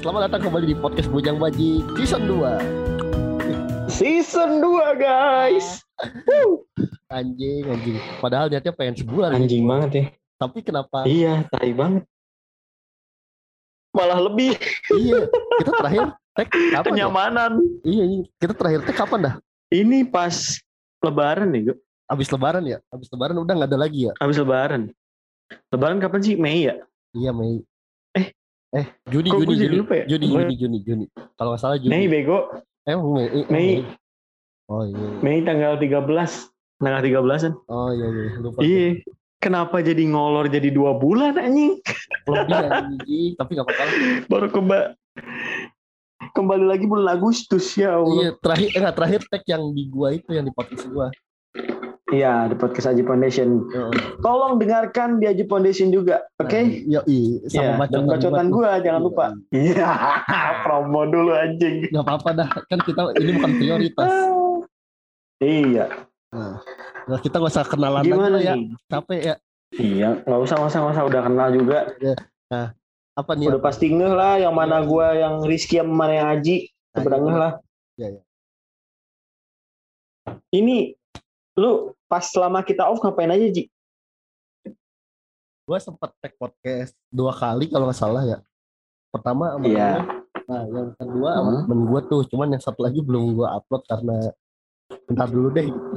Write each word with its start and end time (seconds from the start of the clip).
selamat 0.00 0.32
datang 0.32 0.48
kembali 0.48 0.72
di 0.72 0.76
podcast 0.80 1.12
Bujang 1.12 1.36
Baji 1.36 1.84
season 1.92 2.24
2 2.24 3.92
Season 3.92 4.64
2 4.64 4.96
guys. 4.96 5.84
Anjing, 7.12 7.68
anjing. 7.68 8.00
Padahal 8.16 8.48
niatnya 8.48 8.72
pengen 8.72 8.96
sebulan. 8.96 9.36
Anjing 9.36 9.60
banget 9.68 9.90
ya. 9.92 10.04
Tapi 10.40 10.64
kenapa? 10.64 11.04
Iya, 11.04 11.44
tai 11.52 11.76
banget. 11.76 12.08
Malah 13.92 14.24
lebih 14.24 14.56
iya, 14.96 15.28
kita 15.60 15.72
terakhir 15.84 16.04
tag 16.32 16.48
kapan 16.48 16.72
ya? 16.72 16.80
kenyamanan. 16.80 17.52
Iya, 17.84 18.04
iya. 18.08 18.20
kita 18.40 18.54
terakhir 18.56 18.80
tag 18.88 18.96
kapan 18.96 19.20
dah? 19.20 19.34
Ini 19.68 20.08
pas 20.08 20.56
lebaran 21.04 21.52
nih, 21.52 21.60
gue. 21.68 21.76
Abis 22.08 22.32
lebaran 22.32 22.64
ya? 22.64 22.80
Abis 22.88 23.12
lebaran 23.12 23.36
udah 23.36 23.52
nggak 23.52 23.68
ada 23.68 23.76
lagi 23.76 24.08
ya? 24.08 24.16
Habis 24.16 24.40
lebaran. 24.40 24.88
Lebaran 25.68 26.00
kapan 26.00 26.20
sih? 26.24 26.40
Mei 26.40 26.72
ya? 26.72 26.80
Iya, 27.12 27.36
Mei. 27.36 27.60
Eh. 28.70 28.78
Eh, 28.80 28.86
Juni, 29.10 29.28
Kok 29.28 29.38
Juni, 29.42 29.54
Juni. 29.58 29.76
lupa 29.82 29.94
ya? 29.98 30.04
Juni, 30.06 30.26
Juni, 30.30 30.54
Juni, 30.54 30.78
Juni. 30.86 31.04
Kalau 31.34 31.50
nggak 31.54 31.60
salah 31.60 31.76
Juni. 31.78 31.90
Mei 31.90 32.06
bego. 32.06 32.38
Eh, 32.86 32.94
Mei. 32.94 33.26
eh, 33.26 33.46
Mei. 33.50 33.70
Oh 34.70 34.86
iya. 34.86 35.06
Mei 35.20 35.38
tanggal 35.42 35.74
13. 35.74 36.06
Tanggal 36.78 37.00
13-an. 37.02 37.52
Oh 37.66 37.90
iya, 37.90 38.06
iya. 38.06 38.28
Lupa. 38.38 38.58
Iya. 38.62 39.02
Kenapa 39.40 39.80
jadi 39.80 40.04
ngolor 40.04 40.46
jadi 40.46 40.68
dua 40.68 40.94
bulan 40.94 41.34
anjing? 41.34 41.80
Lebih 42.28 42.60
anjing, 42.76 43.30
tapi 43.34 43.50
nggak 43.56 43.66
apa-apa. 43.66 43.84
Baru 44.28 44.46
kembali 44.52 44.84
kembali 46.30 46.64
lagi 46.68 46.84
bulan 46.86 47.16
Agustus 47.16 47.72
ya 47.74 47.96
Allah. 47.96 48.20
Iya, 48.20 48.30
terakhir 48.38 48.68
enggak 48.76 48.94
terakhir 49.00 49.20
tag 49.26 49.42
yang 49.48 49.64
di 49.72 49.84
gua 49.88 50.08
itu 50.12 50.30
yang 50.30 50.44
di 50.44 50.52
podcast 50.52 50.86
gua. 50.86 51.08
Iya, 52.10 52.50
di 52.50 52.58
podcast 52.58 52.90
Aji 52.90 53.06
Foundation. 53.06 53.70
Heeh. 53.70 54.18
Tolong 54.18 54.58
dengarkan 54.58 55.22
di 55.22 55.30
Aji 55.30 55.46
Foundation 55.46 55.94
juga, 55.94 56.26
oke? 56.42 56.58
Yo, 56.90 57.06
iya, 57.06 57.38
Iya, 57.46 57.48
sama 57.78 57.86
dan 57.86 58.06
bacotan, 58.06 58.10
bacotan 58.10 58.46
gua 58.50 58.70
jangan 58.82 59.02
lupa. 59.06 59.26
Iya, 59.54 59.90
promo 60.66 61.06
dulu 61.06 61.30
anjing. 61.30 61.86
Nggak 61.94 62.04
apa-apa 62.04 62.30
dah, 62.34 62.50
kan 62.66 62.78
kita 62.82 63.00
ini 63.18 63.30
bukan 63.38 63.52
prioritas. 63.56 64.10
Iya. 65.40 65.88
Nah, 66.36 67.16
kita 67.24 67.40
nggak 67.40 67.48
usah 67.48 67.64
kenalan 67.64 68.04
Gimana 68.04 68.36
lagi 68.36 68.44
ya, 68.44 68.54
capek 68.92 69.20
ya. 69.24 69.34
Iya, 69.72 70.08
nggak 70.28 70.40
usah, 70.44 70.54
nggak 70.60 70.68
usah, 70.68 70.78
nggak 70.84 70.92
usah. 70.92 71.04
Udah 71.08 71.22
kenal 71.24 71.48
juga. 71.48 71.78
Apa 73.16 73.32
nih? 73.40 73.48
Udah 73.48 73.62
pasti 73.64 73.88
ngeh 73.88 74.12
lah 74.12 74.36
yang 74.36 74.52
mana 74.52 74.84
Iya. 74.84 74.88
gua, 74.92 75.06
yang 75.16 75.34
Rizky, 75.40 75.80
yang 75.80 75.88
mana 75.88 76.12
yang 76.12 76.28
Aji. 76.28 76.68
Nah, 76.92 77.00
iya. 77.00 77.16
ngeh 77.16 77.36
lah. 77.40 77.52
Iya, 77.96 78.06
iya. 78.12 78.22
Ini, 80.60 80.78
lu 81.56 81.96
pas 82.10 82.26
selama 82.26 82.58
kita 82.60 82.82
off 82.84 82.98
ngapain 82.98 83.30
aja, 83.30 83.46
Ji? 83.46 83.70
Gua 85.62 85.78
sempat 85.78 86.10
tag 86.18 86.34
podcast 86.34 86.98
dua 87.06 87.30
kali 87.30 87.70
kalau 87.70 87.86
nggak 87.86 87.94
salah 87.96 88.26
ya. 88.26 88.38
Pertama 89.14 89.54
sama 89.54 89.62
temen. 89.62 90.02
Nah, 90.50 90.62
yang 90.66 90.88
kedua 90.98 91.30
sama 91.38 91.50
Hmm. 91.54 91.62
temen 91.62 91.80
gua 91.86 92.00
tuh, 92.02 92.22
cuman 92.26 92.48
yang 92.50 92.62
satu 92.62 92.82
lagi 92.82 92.98
belum 92.98 93.38
gua 93.38 93.54
upload 93.54 93.86
karena 93.86 94.16
bentar 95.06 95.30
dulu 95.30 95.48
deh. 95.54 95.70
Gitu. 95.70 95.96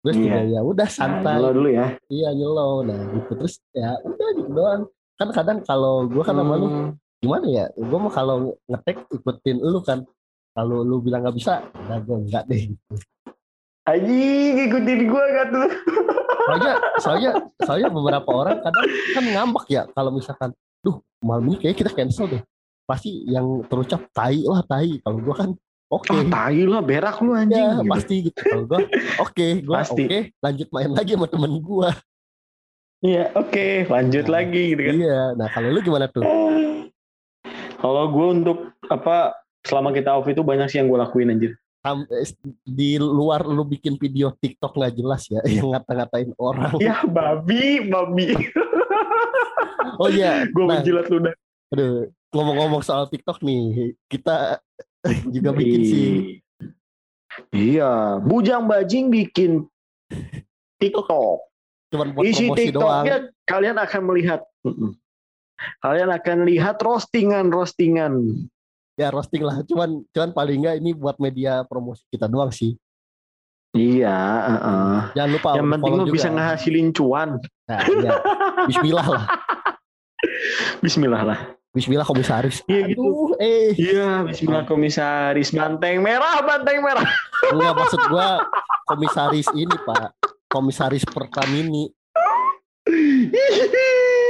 Terus 0.00 0.16
Iya. 0.16 0.22
juga 0.24 0.40
ya 0.48 0.60
udah 0.64 0.88
Nah, 0.88 0.96
santai. 0.96 1.36
lo 1.36 1.50
dulu 1.52 1.68
ya. 1.68 1.86
Iya 2.08 2.28
nyelo. 2.32 2.80
Nah 2.80 3.00
gitu 3.12 3.32
terus 3.36 3.54
ya 3.76 3.92
udah 4.00 4.28
gitu 4.32 4.50
doang. 4.50 4.82
Kan 5.16 5.28
kadang 5.32 5.58
kalau 5.60 6.08
gua 6.08 6.24
kan 6.24 6.34
sama 6.34 6.54
lu 6.56 6.66
Hmm. 6.66 6.88
gimana 7.20 7.46
ya? 7.46 7.64
Gua 7.76 7.98
mau 7.98 8.08
kalau 8.08 8.36
ngetek 8.64 9.04
ikutin 9.12 9.60
lu 9.60 9.84
kan. 9.84 10.00
Kalau 10.56 10.80
lu 10.80 11.04
bilang 11.04 11.20
nggak 11.20 11.36
bisa, 11.36 11.60
nah 11.84 12.00
gua 12.00 12.16
enggak 12.16 12.48
deh. 12.48 12.72
Gitu. 12.72 12.94
Aji, 13.86 14.26
ngikutin 14.58 15.00
gua 15.06 15.24
gak 15.30 15.46
tuh? 15.54 15.68
Soalnya, 16.46 16.74
soalnya, 16.98 17.30
soalnya 17.62 17.88
beberapa 17.90 18.30
orang 18.34 18.58
kadang 18.58 18.86
kan 19.14 19.24
ngambek 19.24 19.66
ya 19.70 19.82
kalau 19.94 20.10
misalkan, 20.10 20.50
duh 20.82 20.98
malam 21.22 21.54
ini 21.54 21.56
kayak 21.62 21.78
kita 21.78 21.90
cancel 21.94 22.26
deh. 22.26 22.42
Pasti 22.86 23.22
yang 23.30 23.62
terucap 23.70 24.10
tai 24.10 24.42
lah 24.42 24.62
tai. 24.66 24.98
Kalau 25.02 25.18
gua 25.22 25.34
kan 25.38 25.50
oke. 25.86 26.10
Ah, 26.10 26.26
tai 26.26 26.66
lah, 26.66 26.82
berak 26.82 27.18
lu 27.22 27.34
anjing. 27.34 27.62
Ya, 27.62 27.78
gitu. 27.78 27.90
pasti 27.90 28.14
gitu. 28.26 28.40
Kalau 28.42 28.64
gua 28.66 28.78
oke, 29.22 29.48
gua 29.62 29.76
Pasti. 29.82 30.02
oke, 30.02 30.18
lanjut 30.42 30.68
main 30.74 30.90
lagi 30.90 31.12
sama 31.14 31.26
temen 31.30 31.52
gua. 31.62 31.90
Iya, 33.04 33.24
oke, 33.38 33.86
lanjut 33.86 34.24
Nah, 34.26 34.32
lagi 34.34 34.62
gitu 34.74 34.82
kan. 34.82 34.94
Iya. 34.98 35.20
Nah 35.38 35.48
kalau 35.52 35.68
lu 35.70 35.78
gimana 35.84 36.10
tuh? 36.10 36.24
Kalau 37.76 38.08
gue 38.08 38.26
untuk 38.40 38.58
apa 38.88 39.36
selama 39.62 39.92
kita 39.92 40.16
off 40.16 40.26
itu 40.26 40.40
banyak 40.40 40.66
sih 40.72 40.80
yang 40.80 40.88
gue 40.88 40.98
lakuin 40.98 41.30
anjir. 41.30 41.52
Di 42.66 42.98
luar 42.98 43.46
lu 43.46 43.62
bikin 43.62 44.00
video 44.00 44.34
TikTok 44.34 44.74
nggak 44.74 44.94
jelas 44.96 45.22
ya 45.30 45.40
yang 45.60 45.74
ngata-ngatain 45.74 46.30
orang. 46.38 46.74
Ya 46.82 47.04
babi, 47.06 47.86
babi. 47.86 48.34
Oh 49.96 50.12
iya, 50.12 50.44
gue 50.44 50.64
nah, 50.66 50.82
menjilat 50.82 51.08
ludah. 51.08 51.32
aduh, 51.72 52.10
ngomong-ngomong 52.34 52.82
soal 52.84 53.08
TikTok 53.08 53.40
nih, 53.40 53.96
kita 54.12 54.60
juga 55.34 55.50
bikin 55.56 55.80
sih. 55.86 56.10
Iya, 57.54 58.20
bujang 58.20 58.68
bajing 58.68 59.08
bikin 59.08 59.64
TikTok. 60.76 61.48
cuman 61.86 62.12
buat 62.12 62.24
Isi 62.26 62.50
promosi 62.50 62.74
doang. 62.74 63.04
TikToknya 63.06 63.16
kalian 63.46 63.76
akan 63.78 64.02
melihat. 64.10 64.40
Kalian 65.80 66.10
akan 66.12 66.38
lihat 66.44 66.76
roastingan 66.82 67.48
roastingan. 67.48 68.12
Ya 68.96 69.12
roasting 69.12 69.44
lah, 69.44 69.60
cuman 69.68 70.00
cuman 70.08 70.30
paling 70.32 70.64
nggak 70.64 70.76
ini 70.80 70.90
buat 70.96 71.20
media 71.20 71.68
promosi 71.68 72.00
kita 72.08 72.24
doang 72.32 72.48
sih. 72.48 72.80
Iya, 73.76 74.16
heeh. 74.48 74.96
Jangan 75.12 75.30
lupa 75.36 75.48
yang 75.52 75.68
penting 75.76 75.92
lu 76.00 76.04
bisa 76.08 76.28
ngehasilin 76.32 76.88
cuan. 76.96 77.36
Nah, 77.68 77.80
iya. 77.84 78.10
Bismillah 78.64 79.06
lah. 79.06 79.24
Bismillah 80.84 81.22
lah. 81.28 81.38
Bismillah 81.76 82.08
komisaris. 82.08 82.64
Iya 82.64 82.88
gitu. 82.88 83.36
Eh. 83.36 83.76
Iya, 83.76 84.24
Bismillah 84.24 84.64
komisaris 84.64 85.52
banteng 85.52 86.00
merah, 86.00 86.40
banteng 86.40 86.80
merah. 86.80 87.04
Enggak 87.52 87.72
maksud 87.76 88.00
gua 88.08 88.48
komisaris 88.88 89.52
ini, 89.52 89.76
Pak. 89.84 90.16
Komisaris 90.48 91.04
Pertamini. 91.04 91.92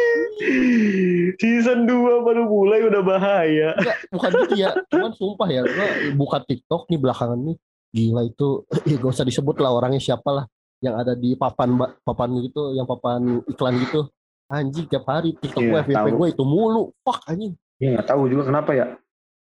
Season 1.41 1.89
2 1.89 2.27
baru 2.27 2.45
mulai 2.45 2.85
udah 2.85 3.03
bahaya. 3.03 3.73
Enggak, 3.81 3.99
bukan 4.13 4.31
gitu 4.45 4.55
ya. 4.61 4.71
Cuman 4.93 5.13
sumpah 5.17 5.49
ya, 5.49 5.63
gua 5.65 5.89
buka 6.13 6.39
TikTok 6.45 6.93
nih 6.93 7.01
belakangan 7.01 7.41
nih. 7.41 7.57
Gila 7.97 8.23
itu, 8.29 8.49
ya 8.91 8.97
gak 9.01 9.13
usah 9.17 9.25
disebut 9.25 9.57
lah 9.65 9.73
orangnya 9.73 10.01
siapa 10.01 10.29
lah. 10.29 10.45
Yang 10.85 10.95
ada 11.01 11.13
di 11.17 11.31
papan 11.35 11.73
papan 12.05 12.29
gitu, 12.45 12.77
yang 12.77 12.85
papan 12.85 13.41
iklan 13.49 13.81
gitu. 13.81 14.13
Anjing 14.47 14.87
tiap 14.87 15.09
hari 15.09 15.35
TikTok 15.41 15.63
Iya, 15.65 15.71
gue, 15.73 15.81
FYP 15.91 16.07
gue 16.15 16.29
itu 16.37 16.45
mulu. 16.45 16.93
Fuck 17.01 17.25
anjing. 17.27 17.57
Ya 17.81 17.97
nggak 17.97 18.07
tahu 18.13 18.29
juga 18.29 18.53
kenapa 18.53 18.71
ya. 18.77 18.87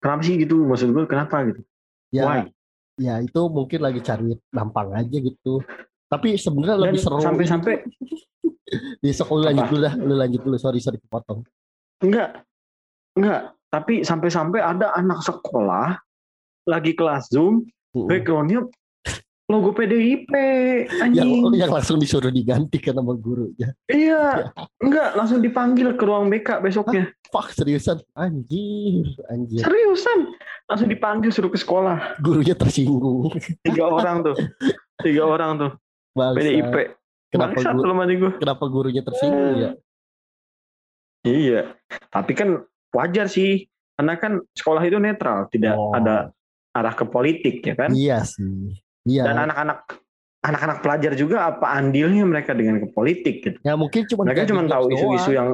Kenapa 0.00 0.22
sih 0.24 0.34
gitu? 0.40 0.64
Maksud 0.64 0.88
gue 0.90 1.04
kenapa 1.04 1.44
gitu? 1.46 1.60
Ya, 2.08 2.24
Why? 2.24 2.48
ya 2.96 3.20
itu 3.20 3.40
mungkin 3.52 3.78
lagi 3.84 4.00
cari 4.00 4.34
nampang 4.50 4.96
aja 4.96 5.16
gitu. 5.20 5.60
Tapi 6.08 6.40
sebenarnya 6.40 6.88
lebih 6.88 6.98
seru. 7.04 7.20
sampai-sampai 7.20 7.84
Di 9.00 9.10
sekolah 9.14 9.40
lu 9.40 9.48
lanjut 9.52 9.66
dulu 9.70 9.80
dah, 9.80 9.94
lu 9.96 10.14
lanjut 10.16 10.40
dulu. 10.44 10.56
Sorry, 10.60 10.80
sorry 10.82 10.98
potong. 11.08 11.44
enggak, 12.04 12.44
enggak. 13.18 13.52
Tapi 13.68 14.00
sampai-sampai 14.00 14.64
ada 14.64 14.96
anak 14.96 15.20
sekolah 15.20 16.00
lagi 16.68 16.96
kelas 16.96 17.32
zoom, 17.32 17.68
backgroundnya 17.92 18.64
logo 19.48 19.72
PDIP, 19.72 20.28
yang, 20.28 21.08
anjing. 21.08 21.56
yang 21.56 21.72
langsung 21.72 21.96
disuruh 21.96 22.28
diganti 22.28 22.76
kan 22.76 23.00
sama 23.00 23.16
gurunya. 23.16 23.72
Iya, 23.88 24.52
enggak 24.84 25.16
langsung 25.16 25.40
dipanggil 25.40 25.96
ke 25.96 26.04
ruang 26.04 26.28
BK 26.28 26.60
besoknya. 26.60 27.08
Fuck 27.32 27.56
seriusan, 27.56 28.04
anjir, 28.12 29.08
anjir. 29.32 29.64
Seriusan, 29.64 30.36
langsung 30.68 30.88
dipanggil 30.92 31.32
suruh 31.32 31.48
ke 31.48 31.56
sekolah. 31.56 32.20
Gurunya 32.20 32.52
tersinggung. 32.52 33.32
Tiga 33.64 33.88
orang 33.88 34.20
tuh, 34.20 34.36
tiga 35.00 35.24
orang 35.24 35.50
tuh 35.56 35.70
Bangsa. 36.12 36.36
PDIP. 36.44 36.76
Kenapa, 37.28 37.54
Bangsat 37.54 37.74
gu- 37.74 37.84
lu 37.84 37.92
mati 37.92 38.14
gue. 38.16 38.32
kenapa 38.36 38.64
gurunya 38.66 39.02
tersinggung 39.02 39.52
ya? 39.54 39.70
Iya, 41.22 41.76
tapi 42.08 42.32
kan 42.32 42.62
wajar 42.88 43.26
sih, 43.26 43.66
karena 43.94 44.16
kan 44.16 44.32
sekolah 44.54 44.80
itu 44.80 44.96
netral, 44.96 45.44
tidak 45.48 45.76
Oh. 45.76 45.92
ada 45.92 46.32
arah 46.72 46.94
ke 46.94 47.04
politik 47.04 47.60
ya 47.60 47.74
kan. 47.76 47.90
Iya 47.90 48.22
sih. 48.22 48.80
Iya. 49.04 49.28
Dan 49.28 49.36
anak-anak 49.44 49.78
anak-anak 50.38 50.78
pelajar 50.80 51.12
juga 51.12 51.50
apa 51.50 51.74
andilnya 51.74 52.22
mereka 52.22 52.54
dengan 52.54 52.78
ke 52.78 52.88
politik 52.88 53.42
gitu. 53.42 53.58
ya 53.60 53.74
mungkin 53.74 54.06
cuma 54.06 54.22
Mereka 54.22 54.46
cuma 54.46 54.62
tahu 54.64 54.84
isu-isu 54.88 55.30
yang 55.34 55.48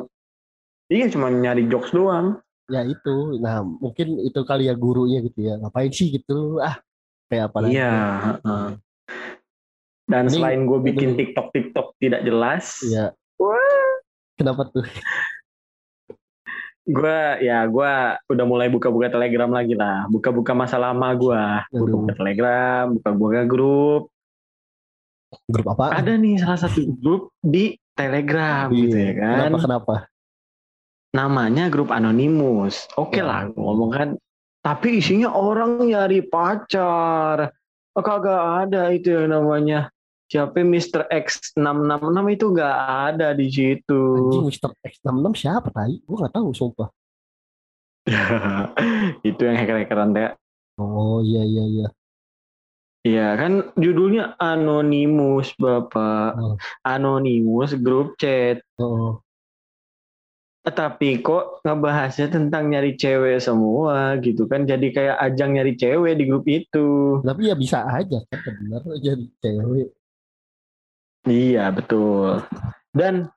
iya 0.87 1.09
cuma 1.09 1.26
nyari 1.26 1.65
jokes 1.67 1.91
doang. 1.91 2.38
Ya 2.67 2.85
itu. 2.85 3.41
Nah, 3.41 3.61
mungkin 3.61 4.21
itu 4.21 4.41
kali 4.43 4.69
ya 4.69 4.75
gurunya 4.75 5.21
gitu 5.21 5.41
ya. 5.41 5.56
Ngapain 5.56 5.91
sih 5.91 6.12
gitu? 6.12 6.61
Ah, 6.61 6.79
kayak 7.26 7.50
apa 7.50 7.59
lagi? 7.61 7.73
Iya. 7.75 7.93
heeh. 8.37 8.67
Dan 10.05 10.29
Ini- 10.29 10.35
selain 10.35 10.61
gue 10.65 10.79
bikin 10.83 11.09
aduh. 11.12 11.19
TikTok 11.19 11.47
TikTok 11.51 11.87
tidak 11.97 12.21
jelas, 12.23 12.65
Iya. 12.83 13.17
Wah. 13.37 13.91
Kenapa 14.37 14.69
tuh? 14.69 14.85
gue 16.85 17.19
ya 17.41 17.65
gue 17.65 17.93
udah 18.29 18.45
mulai 18.45 18.69
buka-buka 18.69 19.09
Telegram 19.09 19.49
lagi 19.49 19.73
lah, 19.73 20.05
buka-buka 20.06 20.53
masa 20.53 20.77
lama 20.77 21.09
gue, 21.17 21.43
buka-buka 21.73 22.12
Telegram, 22.15 22.93
buka-buka 22.93 23.41
grup. 23.49 24.12
Grup 25.49 25.67
apa? 25.73 25.97
Ada 25.97 26.21
nih 26.21 26.37
salah 26.39 26.61
satu 26.61 26.85
grup 26.95 27.33
di 27.41 27.73
Telegram 27.97 28.69
gitu 28.69 28.93
ya 28.93 29.12
kan. 29.17 29.49
Kenapa 29.49 29.59
kenapa? 29.65 29.95
namanya 31.15 31.71
grup 31.71 31.89
anonimus. 31.89 32.85
Oke 32.95 33.23
Ya. 33.23 33.25
lah, 33.25 33.41
ngomong 33.49 33.91
kan. 33.91 34.09
Tapi 34.61 34.99
isinya 34.99 35.31
orang 35.31 35.79
nyari 35.81 36.21
pacar. 36.21 37.49
Oh, 37.94 38.02
kagak 38.02 38.67
ada 38.67 38.91
itu 38.91 39.14
yang 39.14 39.31
namanya. 39.31 39.91
Siapa 40.26 40.67
Mr. 40.67 41.06
X666 41.14 42.19
itu 42.35 42.44
nggak 42.50 42.79
ada 43.12 43.29
di 43.38 43.46
situ. 43.46 44.02
Anjing 44.19 44.50
Mr. 44.50 44.70
X66 44.82 45.32
siapa 45.46 45.69
tadi? 45.70 46.02
Gue 46.02 46.17
gak 46.19 46.35
tahu 46.35 46.50
sumpah. 46.50 46.88
itu 49.29 49.41
yang 49.41 49.56
hacker-hackeran 49.56 50.11
teh. 50.12 50.32
Oh 50.76 51.23
iya 51.23 51.46
iya 51.46 51.64
iya. 51.70 51.88
Iya 53.05 53.29
kan 53.37 53.52
judulnya 53.76 54.35
anonimus 54.40 55.52
Bapak. 55.61 56.40
Oh. 56.40 56.56
Anonimus 56.82 57.76
grup 57.76 58.17
chat. 58.17 58.64
Oh, 58.81 59.20
Tapi 60.64 61.20
kok 61.20 61.61
ngebahasnya 61.61 62.32
tentang 62.32 62.72
nyari 62.72 62.96
cewek 62.96 63.37
semua 63.37 64.16
gitu 64.25 64.49
kan. 64.49 64.64
Jadi 64.64 64.96
kayak 64.96 65.20
ajang 65.20 65.61
nyari 65.61 65.76
cewek 65.76 66.16
di 66.16 66.25
grup 66.25 66.49
itu. 66.49 67.20
tapi 67.20 67.52
ya 67.52 67.55
bisa 67.55 67.84
aja 67.84 68.25
kan 68.32 68.52
bener 68.64 68.81
jadi 69.05 69.25
cewek. 69.44 69.88
Iya 71.28 71.69
betul. 71.69 72.40
Dan 72.96 73.28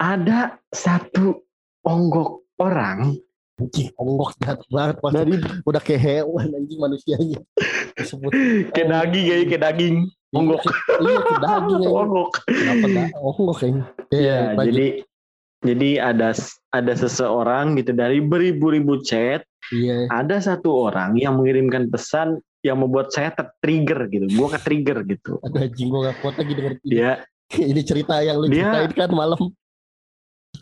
ada 0.00 0.56
satu 0.72 1.44
onggok 1.84 2.44
orang 2.56 3.20
Anjing 3.56 3.88
onggok 3.96 4.36
jahat 4.36 4.60
banget 4.68 4.96
pas 5.00 5.12
dari 5.16 5.40
udah 5.64 5.80
kayak 5.80 6.02
hewan 6.04 6.52
anjing 6.52 6.76
manusianya. 6.76 7.40
Disebut 7.96 8.28
kayak 8.76 8.88
daging 8.92 9.24
kayak 9.32 9.44
kayak 9.48 9.62
daging. 9.64 9.96
Onggok. 10.36 10.60
Iya 11.00 11.18
kayak 11.24 11.40
daging. 11.40 11.80
Onggok. 12.04 12.30
Kenapa 12.44 13.16
onggok 13.16 13.56
kayaknya. 13.56 13.84
Iya, 14.12 14.38
lanjut. 14.52 14.64
jadi 14.68 14.86
jadi 15.62 16.12
ada 16.12 16.36
ada 16.70 16.92
seseorang 16.92 17.76
gitu 17.76 17.92
dari 17.92 18.20
beribu-ribu 18.20 19.00
chat, 19.00 19.44
Iya. 19.72 20.06
ada 20.12 20.36
satu 20.38 20.70
orang 20.86 21.16
yang 21.16 21.40
mengirimkan 21.40 21.88
pesan 21.88 22.38
yang 22.62 22.78
membuat 22.78 23.10
saya 23.10 23.30
tertrigger 23.32 24.06
gitu. 24.10 24.26
Gua 24.34 24.52
ke 24.52 24.60
trigger 24.60 25.02
gitu. 25.06 25.38
Aduh 25.42 25.64
anjing 25.64 25.88
gue 25.88 26.00
gak 26.02 26.16
kuat 26.22 26.34
lagi 26.38 26.52
denger 26.54 26.72
ini. 26.76 26.86
Dia 26.86 27.10
ini 27.72 27.80
cerita 27.82 28.14
yang 28.20 28.36
lu 28.38 28.46
Dia- 28.46 28.70
ceritain 28.74 28.92
kan 28.94 29.10
malam. 29.10 29.40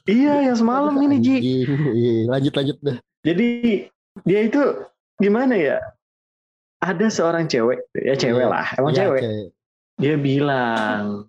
iya 0.04 0.44
yang 0.44 0.56
semalam 0.56 0.94
ini 1.00 1.16
Ji. 1.20 1.36
Iya, 1.40 2.28
lanjut 2.28 2.52
lanjut 2.52 2.76
dah. 2.80 2.96
Jadi 3.24 3.48
dia 4.22 4.40
itu 4.44 4.60
gimana 5.16 5.56
ya? 5.56 5.78
Ada 6.84 7.08
seorang 7.08 7.48
cewek, 7.48 7.80
ya 7.96 8.12
cewek 8.12 8.44
Iya. 8.44 8.52
lah, 8.52 8.66
emang 8.76 8.92
Iya, 8.92 8.98
cewek. 9.00 9.20
cewek. 9.24 9.46
Dia 9.94 10.14
bilang 10.20 11.24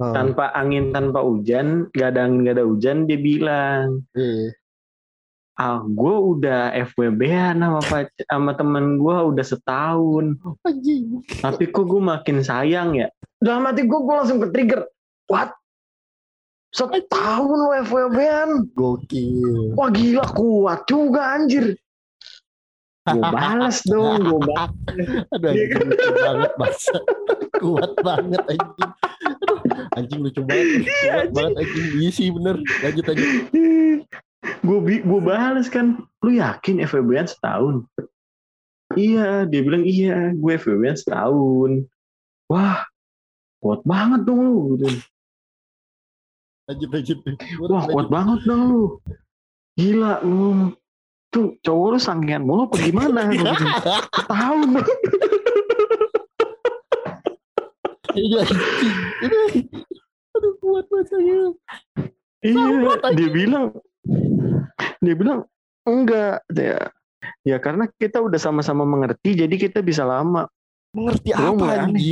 Oh, 0.00 0.12
tanpa 0.16 0.48
angin 0.56 0.90
tanpa 0.90 1.20
hujan, 1.20 1.92
gak 1.92 2.16
ada 2.16 2.24
angin 2.24 2.48
gak 2.48 2.56
ada 2.56 2.64
hujan, 2.64 3.04
dia 3.04 3.20
bilang, 3.20 4.00
iya. 4.16 4.48
ah 5.60 5.84
gue 5.84 6.14
udah 6.32 6.72
FWB 6.92 7.28
sama 7.28 7.78
sama 8.24 8.50
temen 8.56 8.96
gue 8.96 9.16
udah 9.32 9.44
setahun, 9.44 10.40
Anjing. 10.64 11.20
tapi 11.44 11.68
kok 11.68 11.84
gue 11.86 12.00
makin 12.00 12.40
sayang 12.40 12.96
ya. 12.96 13.12
Dalam 13.42 13.68
hati 13.68 13.84
gue, 13.84 14.00
gue 14.00 14.14
langsung 14.16 14.40
ke 14.40 14.48
trigger. 14.48 14.88
What? 15.28 15.52
Setahun 16.72 17.58
lo 17.68 17.76
FWB-an? 17.84 18.72
Gokil. 18.72 19.76
Wah 19.76 19.92
gila 19.92 20.24
kuat 20.32 20.88
juga 20.88 21.36
anjir. 21.36 21.76
Gue 23.02 23.18
balas 23.18 23.82
dong, 23.82 24.22
gue 24.22 24.40
balas. 24.46 24.70
Aduh 25.34 25.50
Iya 25.50 25.64
anjing 25.74 25.90
lucu 25.90 26.10
banget 26.22 26.52
bangsa. 26.54 26.96
Kuat 27.58 27.92
banget 28.06 28.42
anjing. 28.46 28.90
Aduh, 29.42 29.58
anjing 29.98 30.20
lucu 30.22 30.40
banget. 30.46 30.86
Kuat 30.86 31.28
banget 31.34 31.54
anjing. 31.58 31.86
Iya 31.98 32.10
sih 32.14 32.28
bener. 32.30 32.56
Lanjut 32.82 33.04
lanjut. 33.10 33.28
gue 34.62 34.78
gue 35.02 35.20
balas 35.22 35.66
kan 35.66 36.02
lu 36.22 36.30
yakin 36.38 36.82
FWB-an 36.82 37.26
setahun 37.26 37.86
iya 38.98 39.46
dia 39.46 39.60
bilang 39.62 39.86
iya 39.86 40.34
gue 40.34 40.52
FWB-an 40.58 40.98
setahun 40.98 41.70
wah 42.50 42.82
kuat 43.62 43.82
banget 43.86 44.26
dong 44.26 44.42
lu 44.42 44.54
gitu. 44.78 44.86
Lanjut 46.66 46.88
lanjut. 46.90 47.18
wah 47.70 47.84
kuat 47.86 48.08
banget 48.10 48.40
dong 48.46 48.62
lu 48.70 48.84
gila 49.78 50.22
lu 50.26 50.74
tuh 51.32 51.56
cowok 51.64 51.86
lu 51.96 51.98
sangkian 51.98 52.44
mulu 52.44 52.68
apa 52.68 52.76
gimana? 52.78 53.32
Setahun 54.20 54.68
Iya. 58.12 58.44
Aduh, 60.36 60.52
kuat 60.60 60.84
banget 60.92 61.08
iya 62.42 62.92
dia 63.16 63.28
bilang. 63.32 63.72
Dia 65.00 65.14
bilang 65.16 65.48
enggak. 65.88 66.44
Ya 66.52 66.90
ya 67.46 67.56
karena 67.62 67.86
kita 67.96 68.18
udah 68.20 68.36
sama-sama 68.36 68.82
mengerti 68.84 69.32
jadi 69.38 69.54
kita 69.56 69.80
bisa 69.80 70.04
lama. 70.04 70.44
Mengerti 70.92 71.32
Gua 71.32 71.48
apa 71.48 71.56
mulai 71.56 71.78
aneh? 71.88 72.04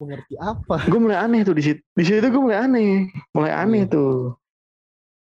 Mengerti 0.00 0.34
apa? 0.40 0.76
gue 0.88 1.00
mulai 1.00 1.18
aneh 1.20 1.40
tuh 1.44 1.54
di 1.54 1.62
situ 1.62 1.80
di 1.92 2.02
situ 2.02 2.24
gue 2.26 2.42
mulai 2.42 2.66
aneh. 2.66 3.12
Mulai 3.36 3.52
aneh 3.54 3.82
Iya. 3.86 3.92
tuh. 3.94 4.34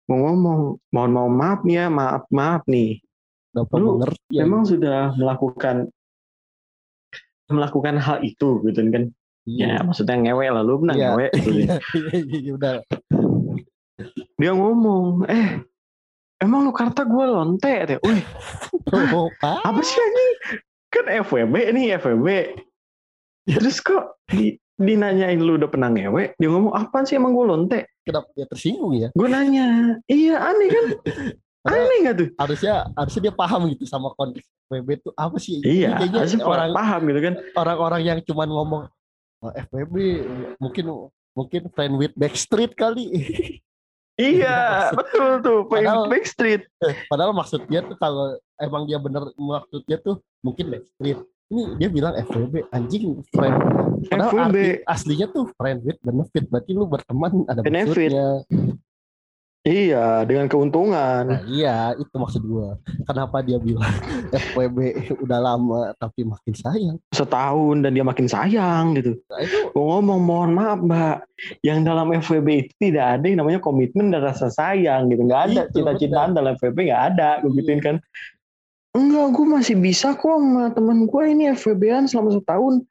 Mau 0.04 0.18
ngomong 0.20 0.60
mohon 0.92 1.10
mohon 1.16 1.32
maaf 1.32 1.64
nih 1.64 1.80
ya 1.80 1.86
maaf 1.88 2.28
maaf 2.28 2.60
nih 2.68 3.00
Lu 3.54 3.64
mengerti? 3.94 4.18
anjing? 4.26 4.38
memang 4.40 4.62
sudah 4.64 4.98
melakukan 5.14 5.76
melakukan 7.46 7.96
hal 7.96 8.18
itu 8.20 8.64
gitu 8.64 8.80
kan 8.88 9.04
ya 9.44 9.76
maksudnya 9.78 10.16
ngewe 10.18 10.46
lah 10.48 10.62
lu 10.62 10.80
pernah 10.80 10.96
Iya. 10.96 11.08
ngewe 11.10 11.26
gitu. 11.30 11.48
Iya, 11.60 11.76
iya, 11.92 12.18
iya, 12.34 12.50
udah. 12.52 12.74
dia 14.34 14.50
ngomong 14.50 15.28
eh 15.28 15.60
emang 16.38 16.64
lu 16.64 16.72
kata 16.72 17.04
gue 17.04 17.24
lonte 17.24 17.74
deh 17.86 17.98
wih 18.00 18.24
Oh, 19.14 19.28
apa 19.40 19.80
sih 19.80 19.98
ini 19.98 20.26
kan 20.88 21.06
FWB 21.22 21.54
nih 21.70 21.96
FWB 21.96 22.26
terus 23.46 23.78
kok 23.78 24.16
di, 24.26 24.54
dinanyain 24.74 25.36
lu 25.36 25.54
udah 25.54 25.68
pernah 25.68 25.88
ngewe 25.88 26.32
dia 26.34 26.48
ngomong 26.48 26.72
apa 26.72 27.04
sih 27.04 27.14
emang 27.14 27.32
gue 27.32 27.44
lonte 27.44 27.78
Kenapa 28.02 28.28
dia 28.32 28.44
tersinggung 28.44 28.92
ya? 28.94 29.08
gue 29.10 29.28
nanya 29.28 29.96
iya 30.06 30.40
aneh 30.42 30.68
kan 30.68 30.84
Padahal 31.64 31.88
aneh 31.88 31.98
gak 32.04 32.16
tuh 32.20 32.28
harusnya 32.36 32.74
harusnya 32.92 33.20
dia 33.24 33.34
paham 33.34 33.60
gitu 33.72 33.84
sama 33.88 34.12
konteks 34.12 34.44
FWB 34.68 34.88
itu 35.00 35.10
apa 35.16 35.36
sih? 35.40 35.64
Iya, 35.64 35.96
kayaknya 35.96 36.18
harusnya 36.20 36.44
orang 36.44 36.70
paham 36.76 37.00
gitu 37.08 37.20
kan. 37.24 37.34
orang-orang 37.56 38.00
yang 38.04 38.18
cuman 38.20 38.48
ngomong 38.52 38.82
oh, 39.40 39.52
FWB 39.56 39.94
mungkin 40.60 40.84
mungkin 41.32 41.62
friend 41.72 41.94
with 41.96 42.12
Backstreet 42.14 42.76
kali. 42.76 43.08
Iya, 44.14 44.94
betul 44.94 45.42
tuh. 45.42 45.66
Padahal- 45.66 46.06
Pengen 46.06 46.12
Backstreet. 46.14 46.62
Padahal 47.10 47.34
maksudnya 47.34 47.82
tuh 47.82 47.98
kalau 47.98 48.38
emang 48.62 48.86
dia 48.86 49.02
bener 49.02 49.26
maksudnya 49.34 49.98
tuh 49.98 50.22
mungkin 50.38 50.70
Backstreet. 50.70 51.18
Ini 51.50 51.62
dia 51.82 51.88
bilang 51.90 52.14
FWB 52.22 52.70
anjing 52.70 53.26
friend. 53.34 53.58
Padahal 54.06 54.30
FWB. 54.30 54.38
arti 54.54 54.64
aslinya 54.86 55.26
tuh 55.28 55.50
friend 55.58 55.82
with 55.82 55.98
benefit. 55.98 56.46
Berarti 56.46 56.70
lu 56.72 56.86
berteman 56.86 57.42
ada 57.50 57.60
Benefit. 57.66 58.14
maksudnya. 58.14 58.28
Iya, 59.64 60.28
dengan 60.28 60.44
keuntungan. 60.44 61.24
Nah, 61.24 61.40
iya, 61.48 61.96
itu 61.96 62.12
maksud 62.12 62.44
gua. 62.44 62.76
Kenapa 63.08 63.40
dia 63.40 63.56
bilang 63.56 63.88
FWB 64.52 64.76
udah 65.24 65.40
lama 65.40 65.96
tapi 65.96 66.20
makin 66.20 66.52
sayang? 66.52 66.96
Setahun 67.16 67.80
dan 67.80 67.96
dia 67.96 68.04
makin 68.04 68.28
sayang 68.28 68.92
gitu. 69.00 69.16
Nah, 69.24 69.40
itu 69.40 69.72
Gue 69.72 69.84
ngomong, 69.88 70.20
mohon 70.20 70.52
maaf 70.52 70.84
mbak. 70.84 71.24
Yang 71.64 71.78
dalam 71.80 72.12
FWB 72.12 72.48
itu 72.68 72.72
tidak 72.76 73.16
ada 73.16 73.24
yang 73.24 73.40
namanya 73.40 73.56
komitmen 73.64 74.12
dan 74.12 74.20
rasa 74.20 74.52
sayang 74.52 75.08
gitu. 75.08 75.24
Nggak 75.24 75.42
ada 75.48 75.60
Itu, 75.72 75.80
cinta-cintaan 75.80 76.36
dalam 76.36 76.60
FWB 76.60 76.78
nggak 76.92 77.04
ada. 77.16 77.28
Gue 77.40 77.48
Iya. 77.48 77.56
gituin 77.64 77.80
kan. 77.80 77.96
Enggak, 78.92 79.26
gue 79.32 79.46
masih 79.48 79.76
bisa 79.80 80.12
kok 80.12 80.28
sama 80.28 80.76
teman 80.76 81.08
gue 81.08 81.22
ini 81.24 81.48
FWB-an 81.56 82.04
selama 82.04 82.36
setahun. 82.36 82.84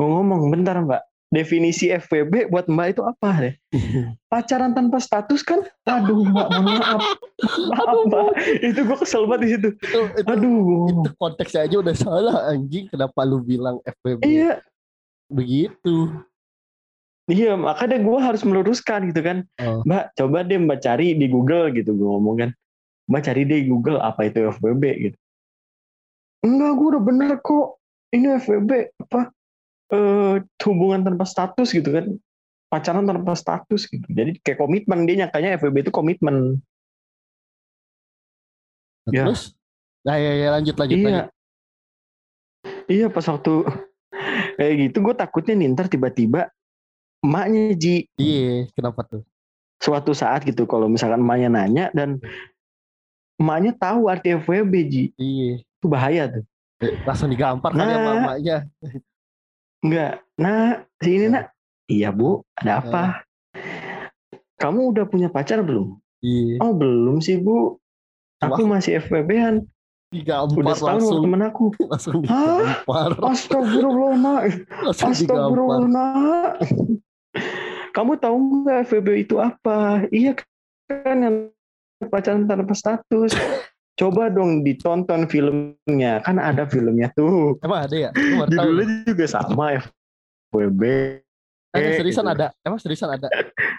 Gue 0.00 0.08
ngomong, 0.08 0.48
bentar 0.48 0.80
mbak. 0.80 1.04
Definisi 1.28 1.92
FWB 1.92 2.48
buat 2.48 2.72
mbak 2.72 2.96
itu 2.96 3.02
apa 3.04 3.30
deh? 3.44 3.54
Pacaran 4.32 4.72
tanpa 4.72 4.96
status 4.96 5.44
kan? 5.44 5.60
Aduh 5.84 6.24
mbak, 6.24 6.48
mohon 6.56 6.80
maaf. 6.80 7.02
Maaf 7.68 7.98
mbak. 8.08 8.26
Itu 8.64 8.80
gue 8.88 8.96
kesel 8.96 9.28
banget 9.28 9.40
di 9.44 9.48
situ. 9.52 9.68
itu, 9.76 10.00
itu, 10.24 10.28
Aduh. 10.32 10.88
itu 10.88 11.10
konteksnya 11.20 11.68
aja 11.68 11.76
udah 11.84 11.92
salah 11.92 12.36
anjing. 12.48 12.88
Kenapa 12.88 13.28
lu 13.28 13.44
bilang 13.44 13.76
FWB 13.84 14.24
Iya, 14.24 14.64
begitu? 15.28 16.16
iya 17.28 17.60
makanya 17.60 18.00
gue 18.00 18.18
harus 18.24 18.40
meluruskan 18.40 19.12
gitu 19.12 19.20
kan. 19.20 19.44
Oh. 19.60 19.84
Mbak, 19.84 20.16
coba 20.16 20.48
deh 20.48 20.56
mbak 20.56 20.80
cari 20.80 21.12
di 21.12 21.28
Google 21.28 21.76
gitu 21.76 21.92
gue 21.92 22.08
ngomong 22.08 22.36
kan. 22.40 22.50
Mbak 23.04 23.22
cari 23.28 23.44
deh 23.44 23.60
di 23.64 23.68
Google 23.68 24.00
apa 24.00 24.32
itu 24.32 24.48
FWB 24.48 24.82
gitu. 24.96 25.16
Enggak, 26.40 26.72
gue 26.72 26.86
udah 26.96 27.02
bener 27.04 27.30
kok. 27.44 27.76
Ini 28.16 28.40
FWB 28.40 28.70
apa? 29.04 29.28
Eh, 29.88 30.34
hubungan 30.68 31.00
tanpa 31.00 31.24
status 31.24 31.72
gitu 31.72 31.88
kan. 31.88 32.06
Pacaran 32.68 33.08
tanpa 33.08 33.32
status 33.32 33.88
gitu. 33.88 34.04
Jadi 34.04 34.36
kayak 34.44 34.60
komitmen 34.60 35.08
dia 35.08 35.24
nyangkanya 35.24 35.56
FWB 35.56 35.88
itu 35.88 35.92
komitmen. 35.92 36.60
Nah, 39.08 39.12
Ya. 39.12 39.24
Terus? 39.24 39.56
Nah 40.04 40.20
ya, 40.20 40.32
ya 40.36 40.48
lanjut 40.52 40.76
lanjut 40.76 40.96
iya. 40.96 41.06
lanjut. 41.08 41.26
Iya 42.88 43.06
pas 43.08 43.24
waktu 43.24 43.52
kayak 44.60 44.74
gitu 44.84 44.96
gue 45.00 45.14
takutnya 45.16 45.54
nih 45.56 45.68
ntar 45.72 45.88
tiba-tiba 45.88 46.52
emaknya 47.20 47.72
Ji 47.74 47.96
Iya, 48.16 48.68
kenapa 48.72 49.04
tuh? 49.04 49.24
suatu 49.78 50.10
saat 50.10 50.42
gitu 50.42 50.66
kalau 50.66 50.90
misalkan 50.90 51.22
emaknya 51.22 51.48
nanya 51.48 51.86
dan 51.94 52.18
emaknya 53.38 53.72
tahu 53.76 54.08
arti 54.12 54.34
FWB 54.36 54.74
Ji 54.88 55.04
Iya. 55.16 55.64
itu 55.64 55.86
bahaya 55.88 56.24
tuh 56.28 56.44
Eh, 56.78 56.94
Langsung 57.02 57.26
digampar 57.26 57.74
kali 57.74 57.90
sama 57.90 58.12
Nah. 58.38 58.62
Enggak 59.84 60.22
nah 60.38 60.82
si 61.02 61.10
ini 61.14 61.26
nak. 61.32 61.54
Iya 61.88 62.12
bu. 62.12 62.44
Ada 62.60 62.84
apa? 62.84 63.04
Kamu 64.60 64.92
udah 64.92 65.04
punya 65.08 65.32
pacar 65.32 65.64
belum? 65.64 65.96
Iya. 66.18 66.58
oh 66.60 66.74
belum 66.74 67.22
sih 67.22 67.38
bu. 67.38 67.78
Aku 68.42 68.66
masih 68.66 69.02
FWB-an 69.02 69.66
Digampar 70.08 70.56
udah 70.64 70.72
setahun 70.72 71.04
langsung. 71.04 71.20
temen 71.20 71.42
aku. 71.44 71.64
Langsung 71.92 72.20
Hah? 72.24 72.80
Astagfirullah 73.28 74.12
nak. 74.16 74.42
Astagfirullah 74.88 75.84
nak. 75.84 76.52
Kamu 77.96 78.12
tahu 78.16 78.36
nggak 78.64 78.88
FWB 78.88 79.08
itu 79.28 79.36
apa? 79.36 80.08
Iya 80.08 80.32
kan 80.88 81.16
yang 81.20 81.36
pacaran 82.08 82.48
tanpa 82.48 82.72
status 82.72 83.36
coba 83.98 84.30
dong 84.30 84.62
ditonton 84.62 85.26
filmnya 85.26 86.22
kan 86.22 86.38
ada 86.38 86.64
filmnya 86.64 87.10
tuh 87.12 87.58
Emang 87.58 87.82
ada 87.82 87.96
ya? 87.98 88.10
Lu 88.14 88.38
baru 88.38 88.48
tahu. 88.48 88.62
judulnya 88.62 88.86
juga 89.04 89.24
sama 89.26 89.64
FWB 89.74 90.82
Eh, 91.68 91.94
seriusan 91.98 92.24
gitu. 92.24 92.32
ada? 92.32 92.46
Emang 92.62 92.78
seriusan 92.78 93.10
ada? 93.10 93.28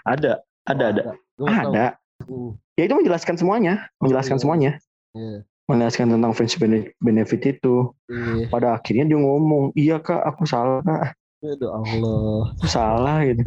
ada 0.04 0.32
ada 0.62 0.84
ada 0.86 1.02
nggak 1.34 1.56
tahu. 1.58 1.72
ada 1.72 1.86
Hmm, 2.20 2.52
ya 2.76 2.84
itu 2.84 2.92
menjelaskan 2.92 3.34
semuanya 3.34 3.88
menjelaskan 3.96 4.36
Oh. 4.36 4.40
semuanya 4.44 4.76
Iya. 5.10 5.40
menjelaskan 5.64 6.06
tentang 6.10 6.32
bene- 6.58 6.92
benefit 6.98 7.40
itu 7.48 7.96
Iya. 8.06 8.44
pada 8.46 8.76
akhirnya 8.76 9.08
dia 9.08 9.16
ngomong 9.16 9.72
iya 9.72 9.96
kak 9.96 10.20
aku 10.20 10.44
salah 10.44 10.84
kak 10.84 11.16
Aduh 11.40 11.72
Allah. 11.72 12.52
aku 12.52 12.66
salah 12.68 13.24
gitu 13.24 13.40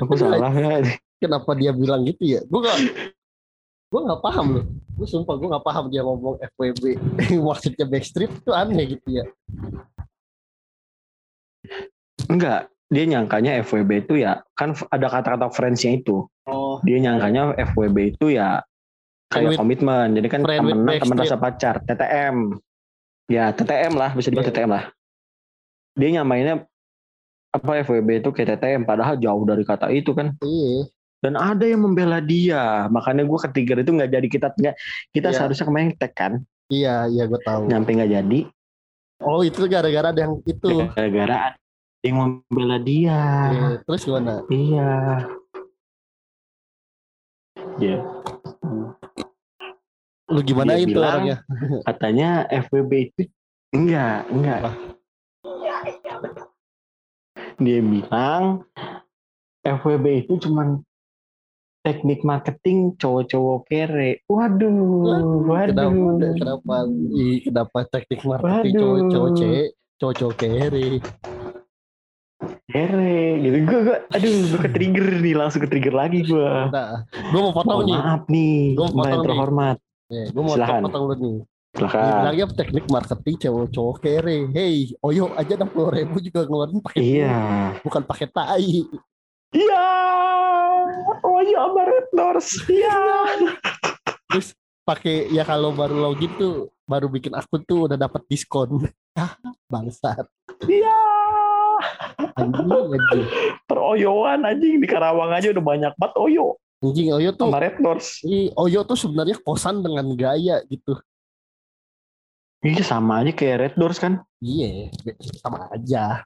aku 0.00 0.14
salah 0.16 0.48
kak 0.48 0.96
Kenapa 1.20 1.52
dia 1.52 1.68
bilang 1.70 2.00
gitu 2.02 2.24
ya? 2.24 2.40
Gue 2.42 2.64
gak 2.64 2.80
gue 3.90 4.00
nggak 4.00 4.22
paham 4.22 4.46
loh. 4.54 4.64
Gue 4.94 5.04
sumpah 5.04 5.34
gue 5.34 5.48
nggak 5.48 5.66
paham 5.66 5.84
dia 5.88 6.00
ngomong 6.00 6.38
FWB. 6.54 6.82
Maksudnya 7.46 7.84
Backstreet 7.84 8.30
itu 8.32 8.50
aneh 8.50 8.84
gitu 8.88 9.08
ya. 9.10 9.24
enggak 12.26 12.70
dia 12.86 13.04
nyangkanya 13.06 13.62
FWB 13.62 13.90
itu 14.00 14.14
ya 14.18 14.42
kan 14.52 14.70
ada 14.88 15.06
kata-kata 15.08 15.50
friends-nya 15.50 15.96
itu 15.96 16.26
Oh. 16.46 16.82
dia 16.82 16.98
nyangkanya 16.98 17.54
FWB 17.70 17.96
itu 18.10 18.34
ya 18.34 18.58
kayak 19.28 19.54
with- 19.54 19.58
komitmen 19.58 20.14
jadi 20.14 20.26
kan 20.26 20.40
temen 20.42 20.82
temen 20.88 21.16
rasa 21.16 21.38
pacar 21.38 21.78
TTM 21.80 22.58
ya 23.26 23.50
TTM 23.50 23.94
lah 23.94 24.10
bisa 24.14 24.30
dibilang 24.30 24.46
Iya. 24.46 24.54
TTM 24.54 24.70
lah 24.70 24.84
dia 25.94 26.08
nyamainnya 26.12 26.54
apa 27.50 27.70
FWB 27.82 28.08
itu 28.18 28.30
kayak 28.30 28.58
TTM 28.58 28.82
padahal 28.82 29.14
jauh 29.16 29.42
dari 29.42 29.62
kata 29.62 29.90
itu 29.90 30.10
kan 30.10 30.34
Iya. 30.38 30.90
Dan 31.20 31.34
ada 31.34 31.62
yang 31.62 31.80
membela 31.80 32.18
dia 32.18 32.88
makanya 32.88 33.22
gue 33.22 33.38
ketiga 33.44 33.72
itu 33.78 33.92
nggak 33.92 34.10
jadi 34.10 34.26
kita 34.26 34.46
nggak 34.52 34.76
kita 35.10 35.28
Iya. 35.28 35.36
seharusnya 35.36 35.64
kemarin 35.64 35.92
tag 35.94 36.12
kan 36.12 36.32
Iya, 36.66 37.06
iya 37.06 37.24
gue 37.26 37.40
tahu. 37.40 37.66
nyampe 37.66 37.92
nggak 37.92 38.12
jadi 38.12 38.40
Oh 39.20 39.42
itu 39.42 39.60
gara-gara 39.66 40.08
ada 40.08 40.20
yang 40.22 40.40
itu. 40.42 40.70
gara-gara 40.96 41.52
ada 41.52 41.58
yang 42.00 42.16
membela 42.18 42.76
dia 42.78 43.20
Iya, 43.50 43.68
Terus 43.84 44.02
gimana? 44.02 44.32
iya 44.48 44.92
Iya. 47.76 47.98
Lu 50.26 50.40
gimana 50.40 50.72
Dia 50.72 50.80
itu 50.80 50.94
bilang- 50.94 51.10
orangnya? 51.20 51.36
katanya 51.88 52.28
FWB 52.48 52.92
itu 53.04 53.22
enggak 53.70 54.24
enggak 54.30 54.60
dia 57.56 57.78
bilang 57.78 58.64
FWB 59.60 60.06
itu 60.24 60.32
cuman 60.40 60.80
teknik 61.80 62.20
marketing 62.20 62.92
cowok-cowok 62.94 63.58
kere 63.64 64.20
waduh 64.28 64.68
Kenapa? 65.00 65.48
waduh 65.48 66.34
Kenapa? 66.36 66.76
Ih, 67.10 67.38
kenapa 67.40 67.78
teknik 67.88 68.20
marketing 68.22 68.72
cowok-cowok 68.76 69.30
cewek, 69.34 69.68
cowok-cowok 69.96 70.34
kere? 70.36 70.88
kere 72.70 73.18
gitu 73.42 73.56
gue 73.66 73.80
gue 73.82 73.98
aduh 74.14 74.36
gue 74.46 74.60
ke 74.62 74.70
trigger 74.70 75.06
nih 75.18 75.34
langsung 75.34 75.60
ke 75.60 75.68
trigger 75.68 75.92
lagi 75.92 76.22
gue 76.22 76.50
Nah, 76.70 77.02
gue 77.10 77.40
mau 77.40 77.52
potong 77.52 77.82
Mohon 77.82 77.88
nih. 77.88 77.98
maaf 77.98 78.22
nih 78.30 78.54
potong 78.78 78.94
yang 78.94 79.10
nih. 79.10 79.26
terhormat 79.26 79.76
Ya, 80.10 80.24
gue 80.26 80.42
mau 80.42 80.54
Silakan. 80.58 80.82
potong 80.84 81.04
lu 81.06 81.14
nih. 81.16 81.36
silakan 81.70 82.02
Dibilangnya 82.02 82.46
teknik 82.50 82.86
marketing 82.86 83.34
cowok-cowok 83.38 83.96
kere. 84.02 84.38
Hey, 84.50 84.74
Oyo 85.00 85.30
aja 85.34 85.54
enam 85.54 85.70
puluh 85.70 85.90
ribu 85.90 86.18
juga 86.18 86.42
ngeluarin 86.42 86.82
pakai 86.82 86.98
iya 86.98 87.34
bukan 87.80 88.02
pakai 88.02 88.26
tai. 88.26 88.66
iya 89.54 89.86
oh 89.86 90.50
iya 90.50 90.59
Red 92.30 92.38
Doors 92.38 92.50
iya 92.70 92.94
Terus 94.30 94.48
pakai 94.82 95.26
ya 95.28 95.42
kalau 95.42 95.74
baru 95.74 95.98
login 96.00 96.30
tuh 96.38 96.70
baru 96.86 97.06
bikin 97.06 97.34
akun 97.34 97.62
tuh 97.62 97.86
udah 97.86 97.98
dapat 97.98 98.22
diskon. 98.26 98.70
Ah, 99.10 99.34
bangsat. 99.66 100.22
iya 100.70 100.94
Anjing, 102.38 102.70
anjing. 102.70 103.26
peroyoan 103.66 104.46
anjing 104.46 104.78
di 104.78 104.86
Karawang 104.86 105.34
aja 105.34 105.50
udah 105.50 105.60
banyak 105.60 105.92
banget 105.98 106.14
oyo 106.14 106.54
Anjing 106.78 107.10
Oyo 107.10 107.34
tuh 107.34 107.50
sama 107.50 107.58
Red 107.58 107.82
Doors 107.82 108.22
Ih, 108.22 108.54
Oyo 108.54 108.86
tuh 108.86 108.94
sebenarnya 108.94 109.34
kosan 109.42 109.82
dengan 109.82 110.14
gaya 110.14 110.62
gitu. 110.64 110.94
Iya 112.62 112.86
sama 112.86 113.20
aja 113.20 113.34
kayak 113.34 113.56
Red 113.58 113.74
Doors 113.76 113.98
kan 113.98 114.22
Iya, 114.38 114.94
sama 115.42 115.66
aja. 115.68 116.22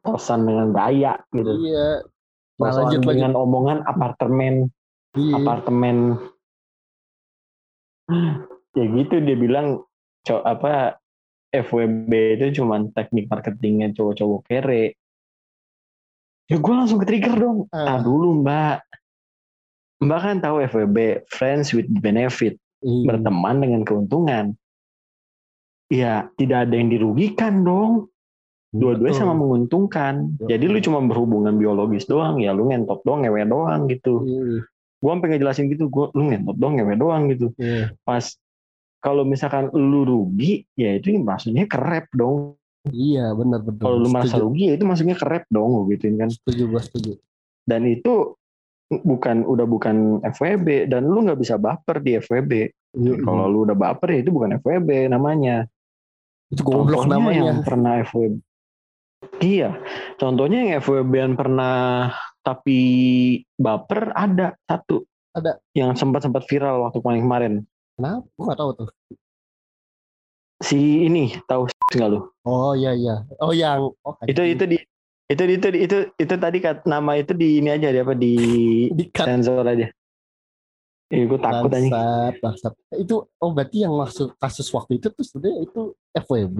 kosan 0.00 0.48
dengan 0.48 0.72
gaya 0.72 1.20
gitu 1.30 1.52
Iya. 1.60 2.08
Nah, 2.60 2.74
lanjut 2.76 3.00
lagi. 3.00 3.08
dengan 3.16 3.32
omongan 3.34 3.78
apartemen 3.84 4.68
Iya. 5.10 5.32
apartemen 5.36 5.96
ya 8.70 8.84
gitu 8.86 9.14
dia 9.18 9.34
bilang 9.34 9.82
co 10.22 10.34
apa 10.42 10.98
FWB 11.50 12.10
itu 12.38 12.62
cuman 12.62 12.90
teknik 12.92 13.26
marketingnya 13.26 13.90
cowok-cowok 13.90 14.40
kere 14.44 14.94
ya 16.46 16.56
gue 16.58 16.74
langsung 16.74 16.98
ke 16.98 17.06
trigger 17.06 17.34
dong 17.34 17.58
Ah. 17.70 17.96
ah 17.96 17.98
dulu 17.98 18.42
mbak 18.42 18.82
mbak 19.98 20.20
kan 20.20 20.36
tahu 20.38 20.62
FWB 20.62 20.98
friends 21.26 21.70
with 21.70 21.86
benefit 21.88 22.58
Iya. 22.80 23.06
berteman 23.08 23.56
dengan 23.60 23.82
keuntungan 23.82 24.46
ya 25.86 26.30
tidak 26.34 26.70
ada 26.70 26.74
yang 26.74 26.90
dirugikan 26.90 27.62
dong 27.62 28.09
dua-duanya 28.70 29.16
sama 29.16 29.34
menguntungkan 29.34 30.34
Betul. 30.34 30.48
jadi 30.48 30.64
lu 30.66 30.78
cuma 30.80 30.98
berhubungan 31.02 31.54
biologis 31.54 32.06
doang 32.06 32.38
ya 32.38 32.50
lu 32.50 32.66
ngentot 32.66 33.02
doang 33.02 33.22
ngewe 33.22 33.42
doang 33.44 33.86
gitu 33.86 34.22
Iya. 34.22 34.62
gue 34.96 35.10
sampai 35.10 35.28
ngejelasin 35.28 35.66
gitu 35.68 35.84
gue 35.86 36.06
lu 36.12 36.22
ngentot 36.28 36.54
doang 36.54 36.74
ngewe 36.74 36.94
doang 36.94 37.22
gitu 37.28 37.50
Iya. 37.56 37.94
pas 38.02 38.24
kalau 39.00 39.24
misalkan 39.24 39.68
lu 39.70 40.04
rugi 40.04 40.68
ya 40.72 40.94
itu 40.94 41.10
maksudnya 41.14 41.66
kerep 41.66 42.06
dong 42.12 42.54
Iya, 42.86 43.34
benar 43.34 43.60
benar. 43.60 43.76
kalau 43.78 43.96
lu 43.98 44.08
merasa 44.08 44.38
rugi 44.38 44.70
ya 44.70 44.74
itu 44.74 44.84
maksudnya 44.84 45.12
kerep 45.12 45.44
dong 45.46 45.68
gue 45.76 45.94
gituin 45.94 46.16
kan 46.16 46.30
Setuju, 46.30 46.62
gua 46.66 46.80
setuju. 46.80 47.12
dan 47.66 47.84
itu 47.84 48.32
bukan 48.88 49.44
udah 49.44 49.66
bukan 49.66 49.96
FWB 50.24 50.86
dan 50.86 51.04
lu 51.04 51.22
nggak 51.22 51.38
bisa 51.38 51.54
baper 51.56 51.98
di 51.98 52.16
FWB 52.16 52.52
Iya, 52.90 53.14
kalau 53.20 53.46
lu 53.46 53.58
udah 53.62 53.74
baper 53.74 54.08
ya 54.10 54.18
itu 54.20 54.30
bukan 54.30 54.58
FWB 54.58 55.06
namanya 55.08 55.66
itu 56.48 56.58
goblok 56.60 57.06
namanya. 57.06 57.50
yang 57.50 57.60
pernah 57.62 58.02
FWB 58.02 58.38
iya 59.40 59.76
contohnya 60.20 60.58
yang 60.64 60.72
FWB-an 60.84 61.34
pernah 61.36 62.12
tapi 62.40 62.80
baper 63.56 64.12
ada 64.16 64.56
satu 64.64 65.04
Ada. 65.36 65.60
yang 65.76 65.92
sempat 65.94 66.24
sempat 66.24 66.44
viral 66.48 66.84
waktu 66.88 66.98
kemarin 67.00 67.22
kemarin 67.24 67.54
Kenapa? 68.00 68.24
Nggak 68.40 68.56
tahu 68.56 68.70
tuh. 68.80 68.88
si 70.60 71.04
ini 71.04 71.36
tahu 71.44 71.68
nggak 71.96 72.08
lu 72.08 72.20
Oh 72.48 72.72
iya 72.72 72.96
iya. 72.96 73.24
Oh 73.44 73.52
yang 73.52 73.92
oh, 74.04 74.14
itu 74.24 74.40
itu 74.56 74.64
di 74.64 74.76
itu 75.30 75.42
itu 75.46 75.68
itu 75.76 75.96
itu 76.16 76.34
tadi 76.40 76.58
kat, 76.58 76.82
nama 76.88 77.14
itu 77.20 77.36
di 77.36 77.60
ini 77.60 77.68
aja 77.70 77.92
di 77.92 77.98
apa 78.00 78.14
di 78.16 78.32
di 78.98 79.04
cut 79.12 79.26
sensor 79.28 79.62
aja 79.68 79.88
Eh, 81.10 81.26
gue 81.26 81.42
takut 81.42 81.66
aja. 81.74 81.90
bangsat, 81.90 82.32
bangsat. 82.38 82.72
Itu 82.94 83.26
oh 83.42 83.50
berarti 83.50 83.82
yang 83.82 83.98
masuk 83.98 84.38
kasus 84.38 84.70
waktu 84.70 85.02
itu 85.02 85.10
tuh 85.10 85.26
sebenarnya 85.26 85.66
itu 85.66 85.80
FWB. 86.14 86.58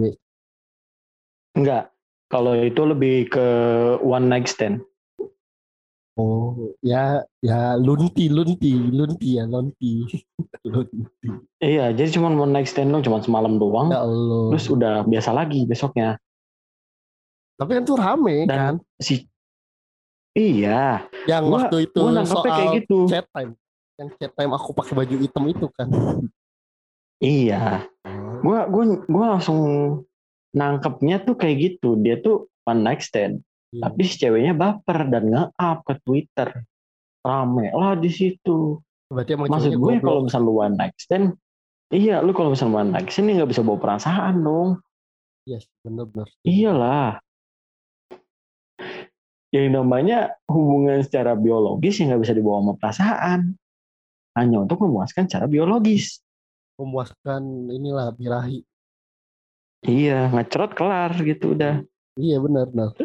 Enggak. 1.54 1.94
Kalau 2.30 2.54
itu 2.54 2.82
lebih 2.86 3.26
ke 3.26 3.46
one 4.00 4.30
night 4.30 4.46
stand. 4.46 4.86
Oh, 6.14 6.74
ya 6.78 7.24
ya 7.40 7.74
lunti 7.74 8.30
lunti 8.30 8.70
lunti 8.76 9.34
ya 9.40 9.50
lunti. 9.50 10.06
lunti. 10.72 11.00
Iya, 11.58 11.90
jadi 11.90 12.08
cuma 12.14 12.30
one 12.30 12.54
night 12.54 12.70
stand 12.70 12.94
dong, 12.94 13.02
cuma 13.02 13.18
semalam 13.18 13.58
doang. 13.58 13.90
Ya 13.90 14.06
Allah. 14.06 14.54
Terus 14.54 14.66
udah 14.70 14.94
biasa 15.02 15.30
lagi 15.34 15.66
besoknya. 15.66 16.22
Tapi 17.58 17.70
kan 17.76 17.84
tuh 17.84 17.98
rame 17.98 18.46
kan. 18.46 18.48
Dan 18.48 18.72
si 19.02 19.26
Iya, 20.30 21.10
Yang 21.26 21.42
gua- 21.42 21.54
waktu 21.66 21.76
itu 21.90 22.00
nangkepnya 22.06 22.38
soal 22.38 22.54
kayak 22.54 22.68
gitu. 22.78 22.98
chat 23.10 23.26
time. 23.34 23.50
Yang 23.98 24.08
chat 24.14 24.32
time 24.38 24.52
aku 24.54 24.70
pakai 24.70 24.94
baju 24.94 25.14
hitam 25.18 25.44
itu 25.50 25.66
kan. 25.74 25.88
Iya, 27.18 27.84
gua 28.40 28.70
gua 28.70 28.84
gua 29.10 29.24
langsung 29.36 29.58
nangkepnya 30.54 31.22
tuh 31.22 31.34
kayak 31.38 31.56
gitu. 31.58 31.98
Dia 32.00 32.18
tuh 32.18 32.50
one 32.66 32.82
night 32.82 33.02
stand, 33.02 33.42
Iya. 33.70 33.86
tapi 33.86 34.00
si 34.02 34.14
ceweknya 34.18 34.54
baper 34.54 35.06
dan 35.06 35.30
nge-up 35.30 35.78
ke 35.86 35.94
Twitter. 36.02 36.50
rame 37.20 37.68
lah 37.76 38.00
di 38.00 38.08
situ. 38.08 38.80
Berarti 39.12 39.36
emang 39.36 39.52
Maksud 39.52 39.76
gue 39.76 39.94
kalau 40.00 40.24
misalnya 40.24 40.48
lu 40.48 40.54
one 40.56 40.72
night 40.80 40.96
stand, 40.96 41.36
iya 41.92 42.24
lu 42.24 42.32
kalau 42.32 42.56
misalnya 42.56 42.80
one 42.80 42.90
night 42.96 43.12
stand 43.12 43.28
nggak 43.28 43.50
bisa 43.52 43.60
bawa 43.60 43.76
perasaan 43.76 44.40
dong. 44.40 44.80
Yes, 45.44 45.68
bener-bener. 45.84 46.32
Iyalah. 46.48 47.20
Yang 49.52 49.68
namanya 49.68 50.32
hubungan 50.48 51.04
secara 51.04 51.36
biologis 51.36 52.00
yang 52.00 52.14
nggak 52.14 52.22
bisa 52.24 52.34
dibawa 52.38 52.64
sama 52.64 52.74
perasaan. 52.80 53.40
Hanya 54.38 54.64
untuk 54.64 54.80
memuaskan 54.80 55.28
secara 55.28 55.44
biologis. 55.44 56.24
Memuaskan 56.80 57.68
inilah 57.68 58.16
birahi. 58.16 58.64
Iya, 59.80 60.28
ngecerot 60.28 60.72
kelar 60.72 61.12
gitu 61.18 61.56
udah. 61.56 61.82
Iya 62.14 62.36
benar, 62.38 62.68
nah. 62.70 62.90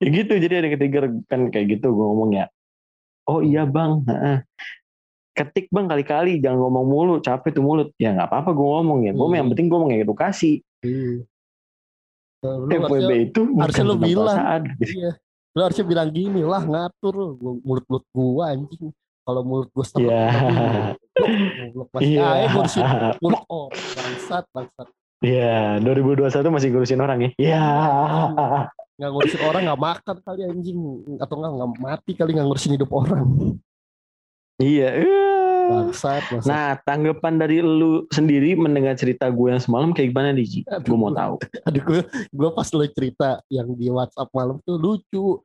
ya 0.00 0.08
gitu, 0.08 0.32
jadi 0.38 0.54
ada 0.62 0.68
ketiga 0.70 1.10
kan 1.26 1.50
kayak 1.50 1.78
gitu 1.78 1.90
gue 1.90 2.06
ngomong 2.06 2.30
ya. 2.34 2.46
Oh 3.24 3.40
iya 3.40 3.64
bang, 3.64 4.04
heeh. 4.04 4.38
ketik 5.34 5.66
bang 5.74 5.90
kali-kali 5.90 6.38
jangan 6.38 6.62
ngomong 6.62 6.86
mulu, 6.86 7.14
capek 7.18 7.50
tuh 7.50 7.64
mulut. 7.66 7.90
Ya 7.98 8.14
nggak 8.14 8.30
apa-apa 8.30 8.54
gue 8.54 8.68
ngomong 8.70 8.98
ya. 9.02 9.10
Gue 9.10 9.26
Hmm. 9.26 9.34
yang 9.34 9.46
penting 9.50 9.66
gue 9.66 9.80
mengedukasi. 9.82 10.62
Iya. 10.86 11.26
Nah, 12.44 12.54
Lu 12.60 12.70
FWB 12.70 12.86
harusnya, 12.86 13.16
itu 13.18 13.40
bukan 13.50 13.62
harusnya 13.66 13.82
lu 13.82 13.90
tentang 13.90 14.06
bilang. 14.06 14.26
perasaan. 14.30 14.62
iya. 14.78 15.10
Lu 15.50 15.60
harusnya 15.64 15.86
bilang 15.88 16.08
gini 16.14 16.40
lah 16.44 16.62
ngatur 16.62 17.14
lu. 17.16 17.26
mulut-mulut 17.66 18.04
gua 18.12 18.44
anjing. 18.54 18.92
Kalau 19.24 19.40
mulut 19.40 19.68
gua 19.70 19.82
serem 19.82 20.04
Iya. 20.04 20.26
goblok 21.66 21.88
masih 21.96 22.08
Iya. 22.10 22.24
aja 22.26 22.46
ngurusin 22.50 22.84
mulut 23.24 23.42
oh 23.48 23.66
bangsat 23.72 24.44
bangsat 24.50 24.88
Iya, 25.18 25.80
2021 25.80 26.52
masih 26.52 26.68
ngurusin 26.68 27.00
orang 27.00 27.18
ya. 27.18 27.30
Iya. 27.36 27.64
nggak 28.94 29.10
ngurusin 29.10 29.42
orang 29.42 29.62
nggak 29.64 29.82
makan 29.82 30.16
kali 30.20 30.40
anjing 30.44 30.78
atau 31.18 31.34
nggak 31.34 31.52
nggak 31.52 31.70
mati 31.78 32.12
kali 32.12 32.30
nggak 32.30 32.46
ngurusin 32.46 32.72
hidup 32.72 32.90
orang 32.90 33.26
Iya. 34.56 34.88
eh. 35.00 35.66
bangsat 35.66 36.22
bangsat 36.28 36.46
Nah, 36.46 36.76
tanggapan 36.78 37.34
dari 37.34 37.58
lu 37.58 38.04
sendiri 38.06 38.52
mendengar 38.54 38.94
cerita 38.94 39.26
gue 39.26 39.48
yang 39.48 39.58
semalam 39.58 39.90
kayak 39.90 40.12
gimana 40.12 40.30
nih, 40.30 40.44
Ji? 40.44 40.60
Aduh, 40.68 40.84
Gue 40.84 40.98
mau 41.00 41.08
tahu. 41.10 41.34
aduh 41.64 41.82
gue 41.82 42.00
gue 42.30 42.48
pas 42.52 42.68
lo 42.68 42.84
cerita 42.86 43.28
yang 43.48 43.72
di 43.72 43.88
WhatsApp 43.88 44.28
malam 44.30 44.60
tuh 44.60 44.76
lucu 44.76 45.40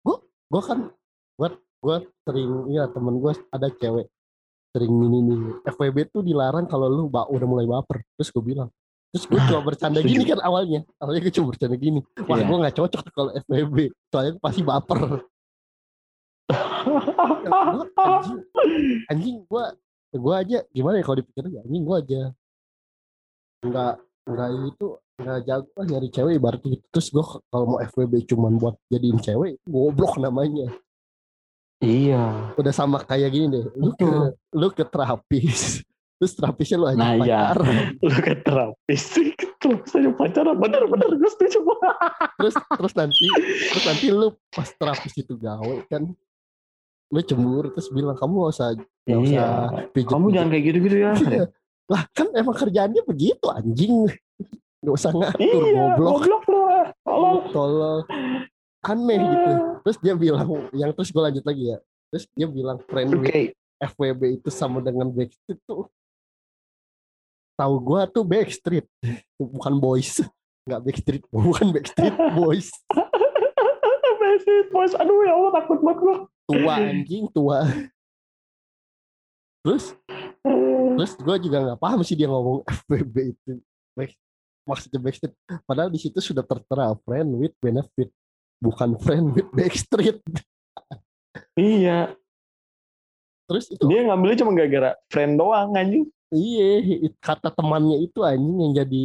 gue 0.00 0.16
gue 0.48 0.62
kan 0.64 0.88
gue 1.36 1.48
gue 1.80 1.96
sering 2.28 2.52
ya 2.68 2.84
temen 2.92 3.16
gue 3.16 3.32
ada 3.48 3.68
cewek 3.72 4.06
sering 4.70 4.92
ini 4.92 5.18
nih 5.26 5.40
FWB 5.66 5.96
tuh 6.14 6.22
dilarang 6.22 6.68
kalau 6.70 6.86
lu 6.86 7.10
ba, 7.10 7.26
udah 7.26 7.46
mulai 7.46 7.66
baper. 7.66 8.06
Terus 8.14 8.30
gue 8.30 8.44
bilang 8.54 8.70
terus 9.10 9.26
gue 9.26 9.42
coba 9.42 9.74
bercanda 9.74 9.98
gini 10.06 10.22
kan 10.22 10.38
awalnya. 10.38 10.86
Awalnya 11.02 11.20
gue 11.26 11.34
coba 11.34 11.46
bercanda 11.50 11.76
gini. 11.80 12.00
Wah 12.30 12.38
Iya. 12.38 12.46
gue 12.46 12.56
nggak 12.62 12.76
cocok 12.78 13.04
kalau 13.10 13.30
FWB 13.34 13.76
soalnya 14.12 14.32
pasti 14.38 14.62
baper. 14.62 14.98
Gua 16.86 17.86
anjing. 17.98 18.38
Anjing 19.10 19.36
gue 19.50 19.64
gue 20.10 20.34
aja 20.34 20.58
gimana 20.70 20.94
ya 20.98 21.04
kalau 21.06 21.18
dipikir 21.18 21.44
anjing 21.50 21.82
gue 21.82 21.96
aja. 21.98 22.22
Nggak 23.66 23.94
nggak 24.30 24.48
itu 24.70 24.86
nggak 25.20 25.38
jago 25.44 25.70
lah 25.74 25.86
nyari 25.90 26.08
cewek 26.14 26.32
ibaratnya 26.38 26.68
gitu. 26.78 26.84
Terus 26.94 27.08
gue 27.10 27.24
kalau 27.50 27.64
mau 27.66 27.78
FWB 27.82 28.14
cuman 28.30 28.52
buat 28.62 28.78
jadiin 28.86 29.18
cewek 29.18 29.58
goblok 29.66 30.14
namanya 30.22 30.70
iya. 31.80 32.52
udah 32.54 32.70
sama 32.70 33.00
kayak 33.00 33.28
gini 33.28 33.46
deh 33.50 33.64
lu 33.74 33.90
ke 33.92 34.08
lu 34.52 34.68
ke 34.68 34.84
terapis 34.84 35.80
terus 36.16 36.32
terapisnya 36.34 36.76
lu 36.76 36.86
aja 36.86 36.96
Nah, 36.96 37.12
iya. 37.16 37.40
pacaran 37.48 37.76
Lu 38.04 38.12
ke 38.14 38.34
terapis, 38.38 39.02
terus 39.56 39.80
saya 39.88 40.12
pacaran. 40.12 40.52
Bener, 40.54 40.84
bener. 40.84 41.08
Gue 41.16 41.30
setuju. 41.32 41.64
terus 42.40 42.54
terus 42.56 42.92
nanti 42.92 43.24
terus 43.66 43.84
nanti 43.84 44.06
lu 44.08 44.28
pas 44.48 44.68
terapis 44.68 45.12
itu 45.16 45.32
gawe 45.34 45.76
kan 45.88 46.12
lu 47.08 47.20
cemburu 47.20 47.72
terus 47.72 47.88
bilang 47.88 48.14
kamu 48.14 48.36
gak 48.36 48.52
usah 48.52 48.68
gak 49.02 49.16
usah 49.18 49.48
Iya. 49.72 49.88
pijet 49.90 50.12
Kamu 50.12 50.26
jangan 50.30 50.48
kayak 50.48 50.64
gitu-gitu 50.64 50.96
ya. 51.00 51.12
Iya. 51.16 51.44
lah 51.88 52.02
kan 52.12 52.26
emang 52.32 52.54
kerjaannya 52.54 53.02
begitu 53.02 53.46
anjing 53.50 53.94
gak 54.78 54.94
usah 54.94 55.10
ngatur 55.10 55.40
Iya, 55.40 55.84
goblok 55.96 56.12
goblok 56.20 56.44
lu. 56.46 56.60
ah. 56.62 56.86
Tolong. 57.50 58.00
Aneh 58.84 59.18
gitu. 59.20 59.52
Terus 59.84 59.96
dia 60.00 60.14
bilang 60.16 60.48
yang 60.72 60.90
terus 60.96 61.12
gue 61.12 61.22
lanjut 61.22 61.44
lagi 61.44 61.64
ya. 61.76 61.78
Terus 62.10 62.24
dia 62.34 62.46
bilang 62.50 62.78
friend 62.90 63.10
Oke. 63.14 63.22
with 63.22 63.54
FWB 63.80 64.22
itu 64.42 64.48
sama 64.52 64.84
dengan 64.84 65.08
Backstreet 65.08 65.60
tuh. 65.64 65.88
Tahu 67.56 67.74
gua 67.80 68.04
tuh 68.04 68.24
Backstreet 68.24 68.84
bukan 69.40 69.74
Boys. 69.80 70.20
Nggak 70.68 70.80
Backstreet 70.84 71.24
bukan 71.32 71.66
Backstreet 71.72 72.16
Boys. 72.36 72.68
Backstreet 74.20 74.68
Boys. 74.68 74.92
Aduh 74.98 75.24
ya 75.24 75.32
Allah 75.32 75.52
takut 75.56 75.80
banget 75.80 75.98
gue. 76.04 76.16
tua 76.50 76.74
anjing 76.76 77.24
tua. 77.30 77.58
Terus? 79.64 79.94
Terus 80.98 81.12
gue 81.16 81.36
juga 81.48 81.56
nggak 81.62 81.80
paham 81.80 82.00
sih 82.04 82.18
dia 82.18 82.28
ngomong 82.28 82.66
FWB 82.68 83.16
itu. 83.32 83.52
Back, 83.96 84.12
maksudnya 84.68 85.00
Backstreet. 85.00 85.34
Padahal 85.64 85.88
di 85.88 86.00
situ 86.02 86.20
sudah 86.20 86.44
tertera 86.44 86.92
friend 87.06 87.38
with 87.40 87.56
benefit 87.64 88.12
bukan 88.60 88.94
friend 89.00 89.32
with 89.32 89.48
Backstreet 89.50 90.20
Iya. 91.54 92.14
terus 93.44 93.66
itu 93.66 93.82
Dia 93.84 94.06
ngambilnya 94.06 94.38
cuma 94.38 94.52
gara-gara 94.52 94.90
friend 95.08 95.34
doang 95.34 95.72
anjing. 95.72 96.06
iya 96.30 96.78
kata 97.18 97.50
temannya 97.50 97.98
itu 98.00 98.22
anjing 98.22 98.56
yang 98.56 98.72
jadi 98.76 99.02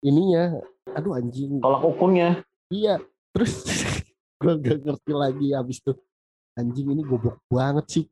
ininya 0.00 0.62
aduh 0.88 1.18
anjing 1.18 1.58
Tolak 1.58 1.82
ukurnya. 1.82 2.44
iya 2.68 3.02
terus 3.34 3.66
gue 4.38 4.54
gak 4.56 4.78
ngerti 4.80 5.12
lagi 5.12 5.46
abis 5.50 5.82
itu 5.82 5.92
anjing 6.54 6.86
ini 6.88 7.02
goblok 7.02 7.42
banget 7.48 7.86
sih 7.90 8.04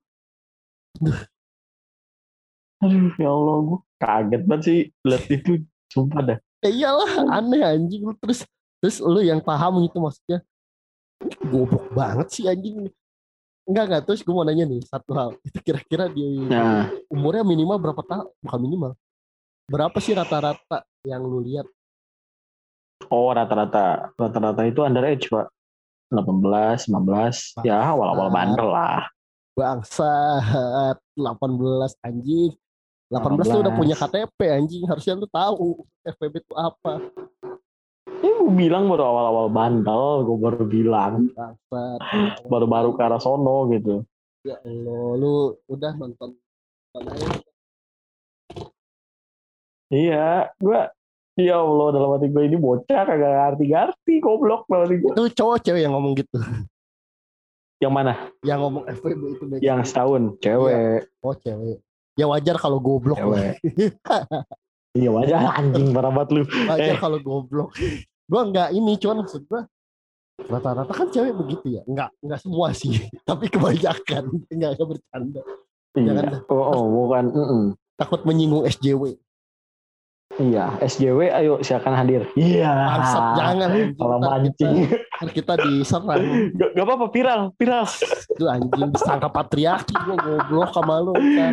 Aduh 2.77 3.13
ya 3.17 3.31
Allah 3.31 3.57
gue 3.63 3.79
kaget 3.97 4.43
banget 4.45 4.63
sih 4.65 4.79
lihat 5.03 5.25
itu. 5.37 5.53
Sumpah 5.87 6.21
dah. 6.25 6.39
ya 6.61 6.69
iyalah 6.69 7.13
aneh 7.31 7.63
anjing 7.63 8.03
lu 8.03 8.13
terus 8.19 8.43
terus 8.83 8.99
lu 8.99 9.23
yang 9.23 9.39
paham 9.39 9.79
gitu 9.87 10.03
maksudnya 10.03 10.43
goblok 11.47 11.87
banget 11.95 12.27
sih 12.33 12.45
anjing. 12.47 12.91
Enggak 13.67 13.85
enggak 13.91 14.03
terus 14.07 14.21
gue 14.23 14.35
mau 14.35 14.47
nanya 14.47 14.65
nih 14.69 14.81
satu 14.87 15.11
hal. 15.17 15.31
Itu 15.43 15.59
kira-kira 15.59 16.07
di 16.07 16.47
Nah, 16.47 16.93
umurnya 17.11 17.43
minimal 17.43 17.83
berapa 17.83 18.03
tahun 18.07 18.31
bukan 18.39 18.61
minimal. 18.63 18.93
Berapa 19.67 19.99
sih 19.99 20.15
rata-rata 20.15 20.87
yang 21.03 21.27
lu 21.27 21.43
lihat? 21.43 21.67
Oh 23.11 23.35
rata-rata. 23.35 24.15
Rata-rata 24.15 24.63
itu 24.63 24.87
underage 24.87 25.27
pak. 25.27 25.51
18, 26.15 26.87
19, 26.87 27.67
ya 27.67 27.83
awal-awal 27.83 28.31
bandel 28.31 28.71
lah. 28.71 29.11
bangsat. 29.59 30.95
18 31.19 32.07
anjing. 32.07 32.55
18 33.11 33.51
lu 33.51 33.59
udah 33.67 33.75
18. 33.75 33.81
punya 33.83 33.95
KTP 33.99 34.39
anjing. 34.55 34.87
Harusnya 34.87 35.19
lu 35.19 35.27
tahu 35.27 35.83
FPB 36.07 36.47
itu 36.47 36.55
apa 36.55 37.03
Ini 38.27 38.43
gue 38.43 38.51
bilang 38.59 38.91
baru 38.91 39.07
awal-awal 39.07 39.47
bandel, 39.49 40.27
gue 40.27 40.35
baru 40.37 40.65
bilang. 40.67 41.31
Baru-baru 42.43 42.91
ke 42.93 43.03
arah 43.03 43.23
sono 43.23 43.71
gitu. 43.71 44.03
ya 44.43 44.59
Allah 44.59 45.07
lu 45.15 45.35
udah 45.67 45.95
nonton. 45.95 46.35
Iya, 49.87 50.51
gue 50.59 50.81
Ya 51.37 51.61
Allah, 51.61 51.87
dalam 51.93 52.17
hati 52.17 52.27
gue 52.27 52.43
ini 52.43 52.57
bocah 52.57 53.05
kagak 53.05 53.31
ngerti-ngerti, 53.31 54.19
goblok 54.19 54.65
dalam 54.67 54.89
hati 54.89 54.97
gue. 54.99 55.12
itu 55.12 55.25
cowok 55.37 55.57
cewek 55.61 55.85
yang 55.85 55.93
ngomong 55.93 56.17
gitu 56.17 56.41
Yang 57.77 57.93
mana? 57.93 58.12
yang 58.41 58.59
ngomong 58.59 58.89
FPB 58.89 59.23
itu 59.31 59.45
baik. 59.47 59.61
Yang 59.61 59.81
setahun, 59.87 60.23
cewek. 60.41 61.07
oh 61.21 61.37
cewek 61.37 61.79
ya 62.17 62.25
wajar 62.25 62.57
kalau 62.57 62.81
goblok 62.81 63.21
Cewek. 63.21 63.61
Iya 64.97 65.12
wajar 65.12 65.61
anjing 65.61 65.93
parah 65.95 66.09
banget 66.09 66.29
lu. 66.33 66.43
wajar 66.65 66.97
Eh. 66.97 66.97
kalau 66.97 67.21
goblok 67.21 67.77
gua 68.27 68.43
nggak 68.45 68.69
ini 68.73 68.93
cuman 68.97 69.23
maksud 69.23 69.43
gua 69.47 69.62
rata-rata 70.37 70.93
kan 70.93 71.09
cewek 71.09 71.33
begitu 71.33 71.67
ya 71.71 71.83
nggak 71.85 72.11
nggak 72.21 72.41
semua 72.41 72.69
sih 72.71 72.93
tapi 73.29 73.49
kebanyakan 73.49 74.25
nggak 74.47 74.71
nggak 74.75 74.89
bercanda 74.89 75.43
Jangan 75.97 76.29
Iya. 76.29 76.39
Oh, 76.53 76.61
oh, 76.61 76.85
bukan. 76.93 77.25
mm-mm. 77.33 77.62
takut 77.97 78.21
menyinggung 78.23 78.69
SJW 78.69 79.17
Iya, 80.37 80.77
SJW 80.83 81.33
ayo 81.33 81.65
silakan 81.65 81.97
hadir. 81.97 82.29
Iya. 82.37 82.69
bangsat 82.69 83.25
jangan. 83.33 83.71
Kalau 83.97 84.19
mancing. 84.21 84.75
kita, 84.85 85.33
kita 85.33 85.53
diserang 85.65 86.53
Gak, 86.53 86.71
gak 86.77 86.85
apa-apa, 86.85 87.07
viral, 87.09 87.41
viral. 87.57 87.87
itu 88.29 88.45
anjing 88.45 88.91
disangka 88.93 89.33
patriarki 89.33 89.97
gua 89.97 90.17
goblok 90.21 90.71
sama 90.77 91.01
lu 91.01 91.17
ntar. 91.17 91.53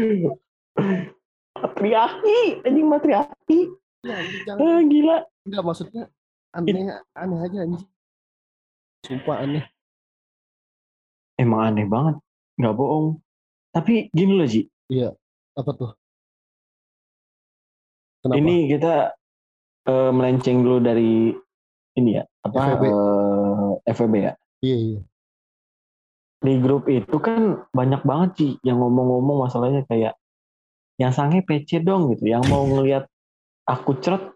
Matriarki, 1.56 2.40
anjing 2.66 2.88
matriarki. 2.90 3.60
Ya, 4.04 4.18
jangan 4.44 4.60
Ah, 4.60 4.82
gila. 4.84 5.18
nggak 5.48 5.64
maksudnya 5.64 6.04
aneh 6.54 6.74
aneh 7.18 7.40
aja 7.42 7.58
anjing 7.66 7.86
sumpah 9.04 9.38
aneh 9.44 9.66
Emang 11.34 11.66
aneh 11.74 11.90
banget. 11.90 12.22
Gak 12.62 12.78
bohong. 12.78 13.18
Tapi 13.74 14.06
gini 14.14 14.38
loh, 14.38 14.46
Ji. 14.46 14.70
apa 15.58 15.70
tuh 15.74 15.92
kenapa 18.22 18.38
Ini 18.38 18.56
kita 18.70 18.94
eh, 19.90 20.12
melenceng 20.14 20.62
dulu 20.62 20.78
dari 20.78 21.34
ini 21.98 22.10
ya. 22.18 22.24
Apa? 22.46 22.78
FWB. 22.78 22.84
eh, 22.86 23.72
FWB 23.98 24.14
ya. 24.22 24.34
iya 24.62 24.78
iya 24.78 25.00
di 26.44 26.60
grup 26.60 26.92
itu 26.92 27.18
kan 27.24 27.64
banyak 27.72 28.04
banget 28.04 28.30
sih 28.36 28.52
yang 28.68 28.84
ngomong-ngomong 28.84 29.48
masalahnya 29.48 29.88
kayak 29.88 30.20
yang 31.00 31.16
sange 31.16 31.40
PC 31.48 31.80
dong 31.88 32.12
gitu 32.12 32.28
yang 32.28 32.44
mau 32.52 32.68
ngelihat 32.68 33.08
aku 33.64 33.96
ceret 34.04 34.28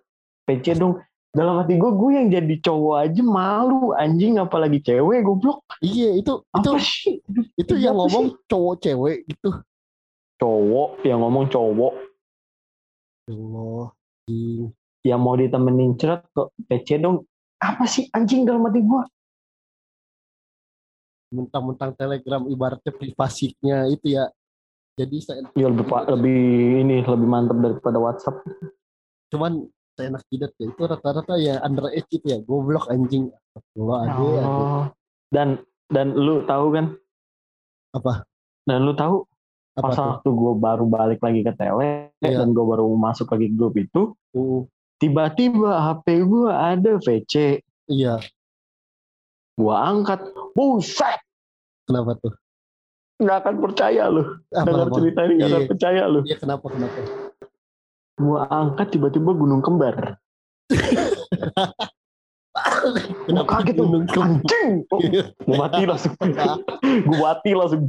PC 0.47 0.79
dong 0.79 1.03
dalam 1.37 1.61
hati 1.61 1.77
gue 1.77 1.91
gue 1.93 2.09
yang 2.11 2.27
jadi 2.27 2.55
cowok 2.59 2.95
aja 2.97 3.21
malu 3.21 3.93
anjing 3.93 4.41
apalagi 4.41 4.81
cewek 4.81 5.21
goblok 5.21 5.61
Iya 5.79 6.17
itu 6.17 6.41
itu 6.41 6.71
apa 6.73 6.81
sih 6.81 7.21
itu 7.53 7.73
Apa 7.77 7.77
yang 7.77 7.93
sih? 7.93 7.99
ngomong 8.01 8.25
cowok 8.43 8.75
cewek 8.81 9.17
gitu. 9.29 9.49
cowok 10.35 10.89
yang 11.05 11.21
ngomong 11.21 11.45
cowok 11.45 11.93
Allah. 13.27 13.93
yang 15.03 15.19
mau 15.21 15.35
ditemenin 15.35 15.93
ceret 15.95 16.25
ke 16.27 16.41
PC 16.65 16.97
dong 16.97 17.21
apa 17.57 17.85
sih 17.85 18.09
anjing 18.09 18.41
dalam 18.41 18.65
hati 18.65 18.81
gue 18.81 19.03
Mentang-mentang 21.27 21.91
Telegram 21.91 22.47
ibaratnya 22.47 22.87
privasinya 22.87 23.83
itu 23.91 24.15
ya. 24.15 24.31
Jadi 24.95 25.19
saya 25.19 25.43
ya 25.53 25.67
lebih 25.67 25.83
lebih 26.07 26.39
ini 26.81 27.03
lebih 27.03 27.27
mantap 27.27 27.59
daripada 27.59 27.99
WhatsApp 27.99 28.41
cuman 29.27 29.67
saya 29.97 30.13
enak 30.13 30.23
jidat 30.29 30.53
ya 30.55 30.65
itu 30.67 30.81
rata-rata 30.83 31.33
ya 31.35 31.57
underage 31.59 32.05
itu 32.07 32.21
ya 32.23 32.37
goblok 32.39 32.85
anjing. 32.87 33.33
Allah 33.73 33.97
ada 34.05 34.21
ya. 34.21 34.43
Oh. 34.43 34.83
dan 35.27 35.47
dan 35.89 36.13
lu 36.13 36.45
tahu 36.45 36.69
kan 36.71 36.93
Apa? 37.91 38.21
dan 38.63 38.85
lu 38.85 38.93
tahu 38.93 39.25
Apa 39.73 39.81
pas 39.83 39.93
tuh? 39.93 40.05
waktu 40.07 40.29
gue 40.31 40.53
baru 40.55 40.85
balik 40.85 41.19
lagi 41.19 41.41
ke 41.41 41.49
tele 41.51 42.13
Iya. 42.19 42.37
dan 42.37 42.53
gue 42.53 42.61
baru 42.61 42.85
masuk 42.93 43.27
lagi 43.27 43.49
grup 43.49 43.73
itu 43.75 44.13
Uh, 44.31 44.61
tiba-tiba 44.97 45.81
HP 45.81 46.21
gue 46.21 46.45
ada 46.47 46.91
VC 46.99 47.57
iya, 47.87 48.21
gue 49.55 49.73
angkat 49.73 50.21
buset 50.53 51.17
kenapa 51.83 52.13
tuh? 52.19 52.37
nggak 53.17 53.37
akan 53.39 53.55
percaya 53.59 54.03
lu 54.07 54.21
Apa, 54.51 54.61
dengar 54.63 54.85
apa? 54.85 54.95
cerita 54.95 55.19
ini 55.25 55.33
nggak 55.35 55.49
akan 55.49 55.57
Iya. 55.57 55.69
percaya 55.69 56.01
lu 56.05 56.19
Iya, 56.21 56.37
kenapa 56.37 56.65
kenapa? 56.69 56.99
Gue 58.17 58.37
angkat 58.49 58.87
tiba-tiba 58.97 59.31
gunung 59.37 59.61
kembar. 59.61 60.17
Gue 63.29 63.43
kaget 63.45 63.75
gunung 63.77 64.05
kembar? 64.09 64.41
anjing! 64.41 64.71
Oh, 64.89 64.99
gue 64.99 65.55
mati 65.55 65.83
langsung. 65.85 66.13
Gue 67.07 67.17
mati 67.21 67.51
langsung. 67.53 67.83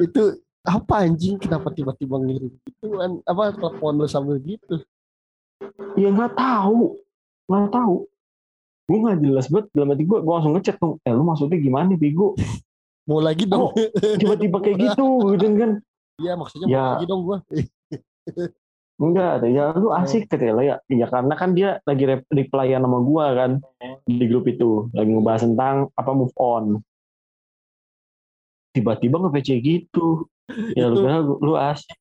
Itu 0.00 0.40
apa 0.64 1.04
anjing? 1.04 1.36
Kenapa 1.36 1.68
tiba-tiba 1.72 2.16
ngirim 2.16 2.52
kan 2.80 3.20
apa 3.28 3.52
telepon 3.56 4.00
lu 4.00 4.08
sambil 4.08 4.40
gitu? 4.40 4.80
Ya 6.00 6.08
nggak 6.08 6.32
tahu. 6.38 6.96
Nggak 7.50 7.68
tahu. 7.76 7.96
Gue 8.88 8.98
nggak 9.04 9.18
jelas 9.20 9.46
banget. 9.52 9.66
Dalam 9.76 9.88
hati 9.92 10.04
gue 10.08 10.18
gue 10.24 10.32
langsung 10.32 10.54
ngechat 10.56 10.76
tuh. 10.80 10.96
Eh 11.04 11.12
lu 11.12 11.22
maksudnya 11.28 11.58
gimana 11.60 11.92
Bigo 11.98 12.32
mau 13.04 13.20
lagi 13.20 13.44
dong. 13.44 13.72
Tiba-tiba 14.20 14.56
kayak 14.64 14.76
gitu 14.80 15.36
gitu 15.36 15.46
kan. 15.60 15.70
Iya 16.18 16.32
maksudnya 16.34 16.66
Ya. 16.66 16.80
mau 16.80 16.92
lagi 16.96 17.06
dong 17.06 17.20
gua 17.28 17.38
enggak 18.98 19.46
ya 19.46 19.70
lu 19.78 19.94
asik 19.94 20.26
katanya 20.26 20.62
ya. 20.62 20.76
Ya 20.90 21.06
karena 21.06 21.34
kan 21.38 21.54
dia 21.54 21.78
lagi 21.86 22.04
rep- 22.04 22.28
replyan 22.28 22.82
sama 22.82 22.98
gua 23.00 23.30
kan 23.34 23.50
di 24.04 24.24
grup 24.26 24.50
itu. 24.50 24.90
Lagi 24.90 25.10
ngebahas 25.14 25.42
tentang 25.46 25.76
apa 25.94 26.10
move 26.12 26.34
on. 26.34 26.82
Tiba-tiba 28.74 29.22
nge 29.22 29.30
PC 29.38 29.48
gitu. 29.62 30.26
Ya 30.74 30.90
lu 30.90 30.98
Itu- 30.98 31.02
kira 31.06 31.18
lu 31.22 31.54
asik 31.54 31.94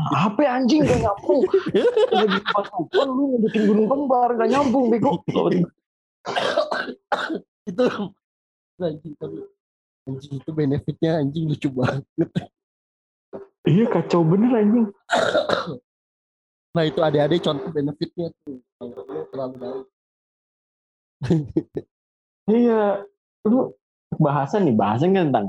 HP 0.00 0.38
anjing? 0.48 0.80
Gak 0.88 1.00
nyambung. 1.04 1.44
Lagi 2.10 2.38
pas 2.50 2.66
move 2.72 2.92
on 2.98 3.08
lu 3.08 3.22
ngedekin 3.36 3.62
gunung 3.68 3.86
kembar 3.86 4.28
gak 4.34 4.48
nyambung 4.50 4.84
bego. 4.90 5.20
Itu 7.68 7.84
anjing 8.80 9.12
tapi 9.20 9.38
anjing 10.08 10.34
itu 10.40 10.50
benefitnya 10.50 11.20
anjing 11.20 11.44
lucu 11.52 11.68
banget. 11.68 12.02
Iya 13.68 13.84
kacau 13.92 14.24
bener 14.24 14.50
anjing 14.56 14.88
nah 16.70 16.82
itu 16.86 17.00
adik-adik 17.02 17.40
contoh 17.42 17.68
benefitnya 17.74 18.30
tuh 18.46 18.62
kalau 18.78 19.02
lu 19.08 19.22
terlalu 19.30 19.54
baik 19.58 19.86
Iya, 22.50 23.06
lu 23.46 23.78
bahasan 24.18 24.66
nih, 24.66 24.74
bahasan 24.74 25.14
kan 25.14 25.30
tentang 25.30 25.48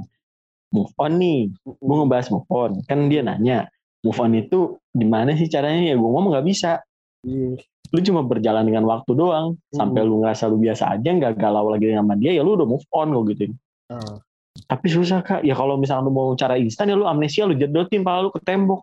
move 0.69 0.93
on 1.01 1.17
nih. 1.17 1.49
Gue 1.65 1.95
ngebahas 1.97 2.27
move 2.29 2.49
on, 2.53 2.71
kan 2.85 3.09
dia 3.09 3.25
nanya 3.25 3.67
move 4.05 4.17
on 4.21 4.37
itu 4.37 4.77
gimana 4.93 5.33
sih 5.33 5.49
caranya? 5.49 5.93
Ya 5.93 5.95
gue 5.97 6.09
ngomong 6.09 6.37
nggak 6.37 6.45
bisa. 6.45 6.81
Iya. 7.25 7.57
Lu 7.91 7.99
cuma 7.99 8.23
berjalan 8.23 8.63
dengan 8.63 8.87
waktu 8.87 9.11
doang, 9.17 9.59
sampai 9.73 10.07
lu 10.07 10.23
ngerasa 10.23 10.47
lu 10.47 10.61
biasa 10.61 10.95
aja, 10.95 11.09
nggak 11.11 11.35
galau 11.35 11.67
lagi 11.73 11.91
sama 11.91 12.15
dia, 12.15 12.31
ya 12.31 12.41
lu 12.45 12.55
udah 12.55 12.67
move 12.69 12.87
on 12.95 13.11
gue 13.11 13.23
gitu. 13.35 13.51
Ah, 13.91 14.23
Tapi 14.71 14.87
susah 14.87 15.19
kak, 15.19 15.43
ya 15.43 15.51
kalau 15.51 15.75
misalnya 15.75 16.07
lu 16.07 16.13
mau 16.15 16.31
cara 16.39 16.55
instan 16.55 16.87
ya 16.87 16.95
lu 16.95 17.03
amnesia, 17.03 17.43
lu 17.43 17.57
jedotin 17.59 18.07
pala 18.07 18.23
lu 18.23 18.31
ke 18.31 18.39
tembok, 18.39 18.79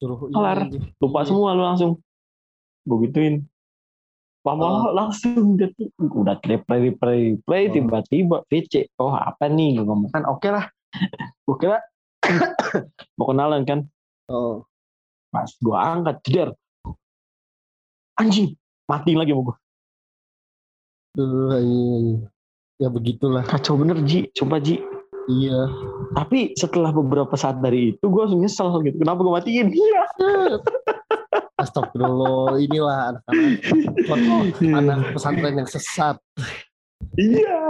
suruh 0.00 0.18
Kelar. 0.32 0.58
ini. 0.66 0.80
lupa 0.96 1.20
Iya. 1.20 1.26
semua 1.28 1.48
lu 1.52 1.62
langsung. 1.62 1.92
Gue 2.82 2.98
gituin. 3.06 3.44
Lama 4.40 4.88
langsung 4.96 5.60
dia 5.60 5.68
tuh 5.76 5.92
udah 6.00 6.40
replay 6.40 6.88
replay 6.88 7.36
replay 7.36 7.62
Oh. 7.68 7.72
tiba-tiba 7.76 8.36
VC 8.48 8.88
oh 8.96 9.12
apa 9.12 9.52
nih 9.52 9.76
gue 9.76 9.84
ngomong 9.84 10.08
kan 10.08 10.24
oke 10.24 10.48
lah 10.48 10.64
gue 11.44 11.56
kira 11.60 11.76
mau 13.20 13.28
kenalan 13.28 13.68
kan 13.68 13.84
oh 14.32 14.64
pas 15.28 15.44
gue 15.44 15.76
angkat 15.76 16.16
jeder 16.24 16.48
anjing 18.16 18.56
mati 18.88 19.12
lagi 19.12 19.36
mau 19.36 19.44
gue 19.44 19.56
Duh, 21.10 21.60
iya, 21.60 21.94
iya. 22.00 22.16
ya 22.80 22.88
begitulah 22.88 23.44
kacau 23.44 23.76
bener 23.76 24.00
Ji 24.08 24.32
coba 24.32 24.56
Ji 24.56 24.80
iya. 25.28 25.60
Tapi 26.16 26.54
setelah 26.56 26.94
beberapa 26.94 27.34
saat 27.36 27.60
dari 27.60 27.92
itu 27.96 28.04
gue 28.06 28.20
langsung 28.22 28.40
nyesel 28.40 28.80
gitu. 28.86 28.96
Kenapa 29.02 29.20
gue 29.20 29.32
matiin? 29.34 29.68
Iya. 29.74 30.02
Astagfirullah 31.60 32.56
inilah 32.56 32.98
anak-anak. 33.12 33.52
Anak 34.64 34.98
pesantren 35.12 35.54
yang 35.60 35.68
sesat. 35.68 36.16
Iya. 37.18 37.60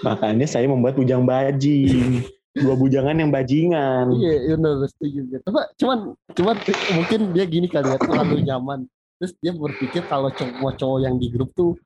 Makanya 0.00 0.46
saya 0.48 0.64
membuat 0.64 0.96
bujang 0.96 1.28
bajing. 1.28 2.24
Dua 2.50 2.74
bujangan 2.74 3.14
yang 3.14 3.30
bajingan. 3.30 4.10
Iya 4.10 4.32
iya, 4.50 4.54
benar 4.58 4.82
setuju. 4.90 5.18
Gitu 5.28 5.42
Tapi 5.46 5.60
cuman 5.78 5.98
cuman 6.34 6.56
mungkin 6.98 7.20
dia 7.30 7.44
gini 7.46 7.70
kali 7.70 7.94
ya 7.94 7.98
terlalu 8.00 8.42
nyaman. 8.42 8.80
Terus 9.22 9.32
dia 9.38 9.52
berpikir 9.54 10.02
kalau 10.10 10.32
cowok 10.32 10.74
cowok 10.80 10.98
yang 11.04 11.14
di 11.20 11.30
grup 11.30 11.52
tuh 11.54 11.78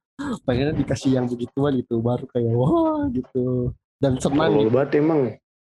pengennya 0.46 0.78
dikasih 0.78 1.18
yang 1.18 1.26
begituan 1.26 1.74
gitu 1.74 1.98
baru 1.98 2.24
kayak 2.30 2.54
wah 2.54 3.02
gitu 3.10 3.74
dan 4.04 4.12
senang 4.18 4.52
gitu. 4.54 4.68
banget 4.70 4.90
emang 4.94 5.20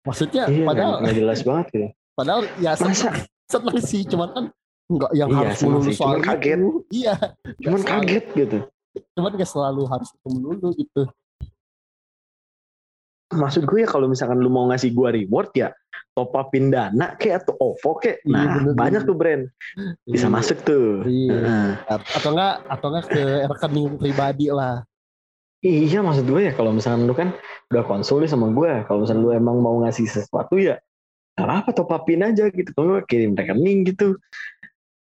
maksudnya 0.02 0.42
iya 0.48 0.64
padahal 0.64 0.92
nggak 0.98 1.14
jelas 1.14 1.40
banget 1.42 1.66
gitu 1.70 1.88
padahal 2.12 2.40
ya 2.56 2.72
senang, 2.72 2.96
senang 3.46 3.76
sih 3.78 4.02
cuman 4.02 4.28
kan 4.30 4.44
nggak 4.88 5.10
yang 5.12 5.28
Iya, 5.28 5.38
harus 5.38 5.60
melulu 5.62 5.90
soal 5.90 6.08
cuman 6.10 6.20
kaget. 6.26 6.58
itu 6.58 6.70
iya 6.90 7.14
cuman 7.60 7.78
Nggak 7.78 7.86
selalu- 7.86 8.08
kaget 8.08 8.24
gitu 8.34 8.58
cuman 9.12 9.30
gak 9.34 9.50
selalu 9.50 9.82
harus 9.86 10.08
itu 10.10 10.28
melulu 10.28 10.68
gitu 10.74 11.02
maksud 13.32 13.64
gue 13.64 13.78
ya 13.78 13.88
kalau 13.88 14.04
misalkan 14.06 14.36
lu 14.36 14.48
mau 14.48 14.68
ngasih 14.68 14.92
gua 14.92 15.08
reward 15.08 15.48
ya 15.54 15.72
top 16.12 16.28
upin 16.34 16.68
dana 16.68 17.16
kayak 17.16 17.40
atau 17.40 17.56
OVO 17.56 17.96
kayak 17.96 18.20
Iya, 18.20 18.34
nah 18.36 18.44
bener, 18.54 18.72
banyak 18.74 18.92
bener. 18.98 19.08
tuh 19.08 19.16
brand 19.16 19.42
bisa 20.04 20.26
Iya. 20.26 20.28
masuk 20.30 20.58
tuh 20.60 20.86
Iya. 21.02 21.36
Nah, 21.40 21.68
atau 22.12 22.30
enggak 22.30 22.54
atau 22.66 22.86
enggak 22.86 23.04
ke 23.08 23.22
rekening 23.46 23.90
pribadi 23.96 24.46
lah 24.50 24.84
iya 25.62 25.98
maksud 26.02 26.26
gue 26.26 26.50
ya 26.50 26.52
kalau 26.52 26.74
misalkan 26.74 27.06
lu 27.06 27.14
kan 27.14 27.32
udah 27.70 27.86
konsul 27.86 28.26
sama 28.26 28.50
gue 28.50 28.82
kalau 28.84 29.06
misalkan 29.06 29.22
lu 29.22 29.30
emang 29.30 29.62
mau 29.62 29.78
ngasih 29.80 30.10
sesuatu 30.10 30.58
ya 30.58 30.82
nggak 31.32 31.58
apa 31.64 31.70
top 31.72 31.90
upin 31.96 32.20
aja 32.20 32.48
gitu. 32.52 32.70
Kalau 32.76 32.96
nggak 32.96 33.08
kirim 33.08 33.32
rekening 33.32 33.88
gitu. 33.88 34.20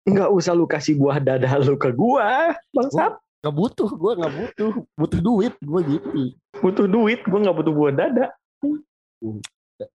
Nggak 0.07 0.29
usah 0.31 0.55
lu 0.55 0.65
kasih 0.65 0.95
buah 0.97 1.19
dada 1.19 1.59
lu 1.59 1.75
ke 1.75 1.91
gua 1.91 2.55
bangsat. 2.71 3.19
Nggak 3.43 3.55
butuh 3.55 3.89
gue 3.91 4.11
nggak 4.15 4.33
butuh. 4.39 4.73
Butuh 4.95 5.19
duit 5.19 5.53
gue 5.59 5.81
gitu. 5.97 6.09
Butuh 6.63 6.85
duit 6.87 7.19
gua 7.27 7.39
nggak 7.43 7.57
butuh 7.57 7.73
buah 7.75 7.93
dada. 7.93 8.25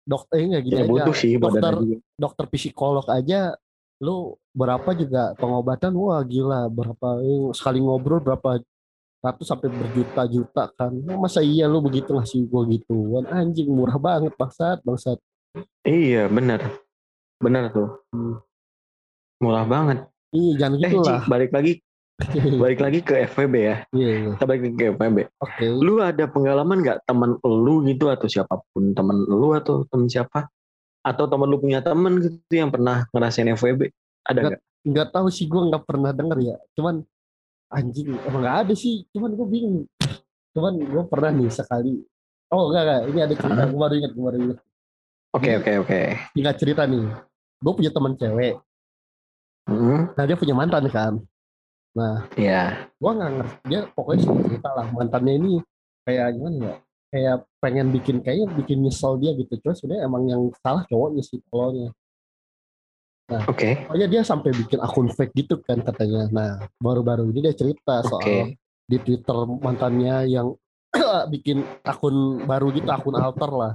Dokter 0.03 0.35
eh, 0.43 0.45
enggak 0.51 0.63
gitu 0.67 0.75
ya 0.75 0.83
aja. 0.83 0.91
butuh 0.91 1.15
sih 1.15 1.33
dokter 1.39 1.75
dokter 2.19 2.45
psikolog 2.51 3.07
aja 3.07 3.55
lu 4.03 4.35
berapa 4.53 4.91
juga 4.93 5.33
pengobatan? 5.39 5.95
Wah 5.97 6.21
gila 6.27 6.69
berapa 6.69 7.09
eh, 7.23 7.49
sekali 7.57 7.81
ngobrol 7.81 8.21
berapa 8.21 8.61
ratus 9.27 9.47
sampai 9.51 9.69
berjuta-juta 9.69 10.71
kan. 10.79 10.93
Nah, 10.95 11.19
masa 11.19 11.43
iya 11.43 11.67
lu 11.67 11.83
begitu 11.83 12.15
ngasih 12.15 12.47
gue 12.47 12.63
gituan? 12.79 13.27
Anjing 13.27 13.69
murah 13.69 13.99
banget 13.99 14.33
bangsat 14.39 14.81
bangsat. 14.87 15.19
Iya 15.83 16.31
benar. 16.31 16.63
Benar 17.43 17.75
tuh. 17.75 18.01
Hmm. 18.15 18.39
murah 19.37 19.69
banget. 19.69 20.09
Iya 20.33 20.53
jangan 20.65 20.79
eh 20.81 20.91
gitu 20.91 21.05
lah. 21.05 21.25
balik 21.29 21.53
lagi. 21.53 21.83
Balik 22.65 22.81
lagi 22.81 23.05
ke 23.05 23.29
FVB 23.29 23.55
ya. 23.61 23.77
Iya. 23.93 24.09
Iya 24.09 24.29
kita 24.41 24.45
balik 24.49 24.63
lagi 24.65 24.77
ke 24.81 24.85
FVB 24.97 25.17
oke. 25.37 25.65
Lu 25.69 26.01
ada 26.01 26.25
pengalaman 26.25 26.81
nggak 26.81 27.05
teman 27.05 27.37
lu 27.45 27.85
gitu 27.85 28.09
atau 28.09 28.25
siapa 28.25 28.57
pun 28.73 28.97
teman 28.97 29.21
lu 29.29 29.53
atau 29.53 29.85
teman 29.93 30.09
siapa? 30.09 30.49
Atau 31.05 31.29
teman 31.29 31.45
lu 31.45 31.61
punya 31.61 31.85
teman 31.85 32.17
gitu 32.25 32.57
yang 32.57 32.73
pernah 32.73 33.05
ngerasain 33.13 33.53
FVB 33.53 33.93
ada 34.25 34.41
Nggak. 34.41 34.49
nggak? 34.49 34.61
nggak 34.87 35.09
tahu 35.13 35.27
sih 35.29 35.45
gue 35.45 35.61
nggak 35.69 35.85
pernah 35.85 36.11
denger 36.17 36.39
ya. 36.41 36.57
Cuman 36.73 37.05
anjing 37.73 38.15
emang 38.27 38.41
nggak 38.43 38.59
ada 38.67 38.75
sih 38.75 39.03
cuman 39.11 39.35
gue 39.35 39.47
bingung 39.47 39.79
cuman 40.55 40.73
gue 40.79 41.03
pernah 41.11 41.31
nih 41.35 41.51
sekali 41.51 42.03
Oh 42.47 42.71
enggak 42.71 42.83
enggak, 42.87 43.01
ini 43.11 43.19
ada 43.19 43.35
cerita, 43.35 43.63
gue 43.67 43.81
baru 43.81 43.95
ingat, 43.99 44.13
gue 44.15 44.23
baru 44.23 44.39
ingat. 44.39 44.59
Oke 45.35 45.51
oke 45.59 45.73
oke. 45.83 46.01
Tinggal 46.31 46.55
cerita 46.55 46.83
nih. 46.87 47.05
Gue 47.59 47.73
punya 47.75 47.91
teman 47.91 48.15
cewek. 48.15 48.55
Hmm, 49.67 50.15
Nah 50.15 50.25
dia 50.31 50.39
punya 50.39 50.55
mantan 50.55 50.87
kan. 50.87 51.19
Nah 51.99 52.23
ya. 52.39 52.87
gue 52.87 53.11
nggak 53.11 53.31
ngerti 53.35 53.57
dia 53.67 53.81
pokoknya 53.91 54.21
sih 54.23 54.31
cerita 54.47 54.69
lah 54.79 54.87
mantannya 54.95 55.33
ini 55.43 55.53
kayak 56.07 56.39
gimana 56.39 56.57
ya 56.61 56.75
kayak 57.11 57.37
pengen 57.59 57.87
bikin 57.91 58.17
kayaknya 58.23 58.47
bikin 58.53 58.79
nyesel 58.85 59.17
dia 59.19 59.33
gitu 59.35 59.53
cuma 59.65 59.75
sebenarnya 59.75 60.03
emang 60.05 60.23
yang 60.29 60.43
salah 60.61 60.85
cowoknya 60.87 61.23
sih 61.25 61.41
tolongnya 63.27 63.51
Oke. 63.51 63.71
pokoknya 63.85 64.07
dia 64.07 64.23
sampai 64.23 64.51
bikin 64.55 64.79
akun 64.79 65.11
fake 65.11 65.35
gitu 65.35 65.59
kan 65.61 65.83
katanya 65.83 66.31
nah 66.31 66.51
baru-baru 66.79 67.27
ini 67.31 67.43
dia 67.43 67.55
cerita 67.55 68.01
soal 68.07 68.23
Oke. 68.23 68.55
di 68.87 68.97
twitter 69.03 69.35
mantannya 69.59 70.31
yang 70.31 70.55
bikin 71.35 71.67
akun 71.83 72.47
baru 72.47 72.71
gitu 72.71 72.87
akun 72.89 73.19
alter 73.19 73.51
lah 73.51 73.75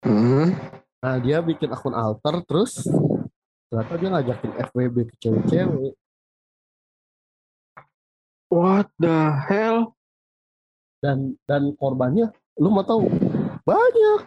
Hmm, 0.00 0.56
nah 1.04 1.20
dia 1.20 1.44
bikin 1.44 1.68
akun 1.68 1.92
alter 1.92 2.40
terus 2.48 2.88
ternyata 3.68 4.00
dia 4.00 4.08
ngajakin 4.08 4.52
FWB 4.72 4.96
ke 5.12 5.14
cewek-cewek 5.20 5.92
What 8.48 8.88
the 8.96 9.30
hell? 9.46 9.92
dan 11.00 11.36
dan 11.44 11.76
korbannya 11.76 12.32
lu 12.56 12.68
mau 12.68 12.80
tahu 12.80 13.08
banyak 13.64 14.20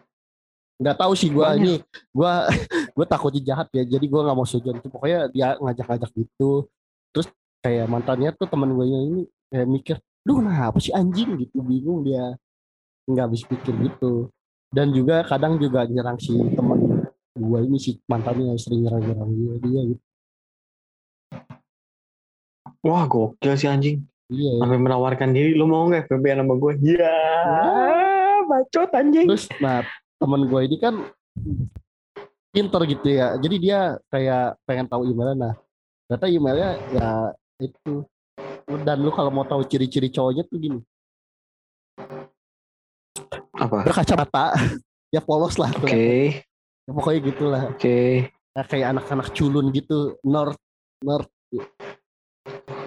nggak 0.83 0.99
tahu 0.99 1.13
sih 1.15 1.31
gua 1.31 1.55
Banyak. 1.55 1.63
ini 1.63 1.73
gua 2.11 2.51
gue 2.99 3.05
takutnya 3.07 3.41
jahat 3.41 3.67
ya 3.71 3.87
jadi 3.87 4.05
gua 4.11 4.27
nggak 4.27 4.37
mau 4.37 4.47
sujon 4.47 4.75
itu 4.77 4.87
pokoknya 4.91 5.31
dia 5.31 5.55
ngajak-ngajak 5.55 6.11
gitu 6.11 6.67
terus 7.15 7.27
kayak 7.63 7.87
mantannya 7.87 8.35
tuh 8.35 8.47
teman 8.51 8.75
gue 8.75 8.85
ini 8.85 9.21
kayak 9.47 9.67
mikir 9.71 9.95
duh 10.27 10.43
kenapa 10.43 10.77
sih 10.83 10.91
anjing 10.91 11.39
gitu 11.39 11.63
bingung 11.63 12.03
dia 12.03 12.35
nggak 13.07 13.23
habis 13.31 13.47
pikir 13.47 13.71
gitu 13.79 14.27
dan 14.75 14.91
juga 14.91 15.23
kadang 15.23 15.55
juga 15.55 15.87
nyerang 15.87 16.19
si 16.19 16.35
teman 16.35 17.07
gue 17.33 17.59
ini 17.63 17.77
si 17.79 17.95
mantannya 18.05 18.51
yang 18.51 18.59
sering 18.59 18.83
nyerang-nyerang 18.83 19.31
dia 19.31 19.53
dia 19.63 19.81
gitu 19.95 20.03
Wah 22.83 23.07
gokil 23.07 23.55
sih 23.55 23.71
anjing. 23.71 24.03
iya 24.27 24.59
ya. 24.59 24.67
Sampai 24.67 24.75
menawarkan 24.75 25.31
diri. 25.31 25.55
Lu 25.55 25.71
mau 25.71 25.87
nggak 25.87 26.03
FBB 26.11 26.35
sama 26.35 26.53
gue? 26.59 26.73
Ya. 26.83 27.15
Bacot 28.43 28.91
anjing. 28.91 29.23
terus 29.23 29.47
nah 29.63 29.87
teman 30.23 30.47
gue 30.47 30.61
ini 30.63 30.77
kan 30.79 30.95
pinter 32.49 32.81
gitu 32.87 33.07
ya 33.09 33.35
jadi 33.35 33.55
dia 33.57 33.79
kayak 34.07 34.55
pengen 34.63 34.87
tahu 34.87 35.03
emailnya 35.03 35.35
nah 35.35 35.53
ternyata 36.07 36.25
emailnya 36.29 36.69
ya 36.89 37.09
itu 37.59 37.93
dan 38.81 38.97
lu 38.97 39.11
kalau 39.11 39.27
mau 39.29 39.43
tahu 39.43 39.67
ciri-ciri 39.67 40.07
cowoknya 40.07 40.47
tuh 40.47 40.57
gini 40.57 40.79
Apa? 43.53 43.83
berkacamata 43.83 44.55
ya 45.15 45.21
polos 45.21 45.55
lah 45.61 45.69
Oke. 45.71 45.83
tuh. 45.83 45.89
Ya, 46.83 46.91
pokoknya 46.91 47.19
gitulah 47.23 47.61
Oke. 47.69 48.27
Ya, 48.53 48.61
kayak 48.65 48.87
anak-anak 48.97 49.27
culun 49.33 49.71
gitu 49.71 50.17
nerd 50.21 50.57
nerd 51.01 51.27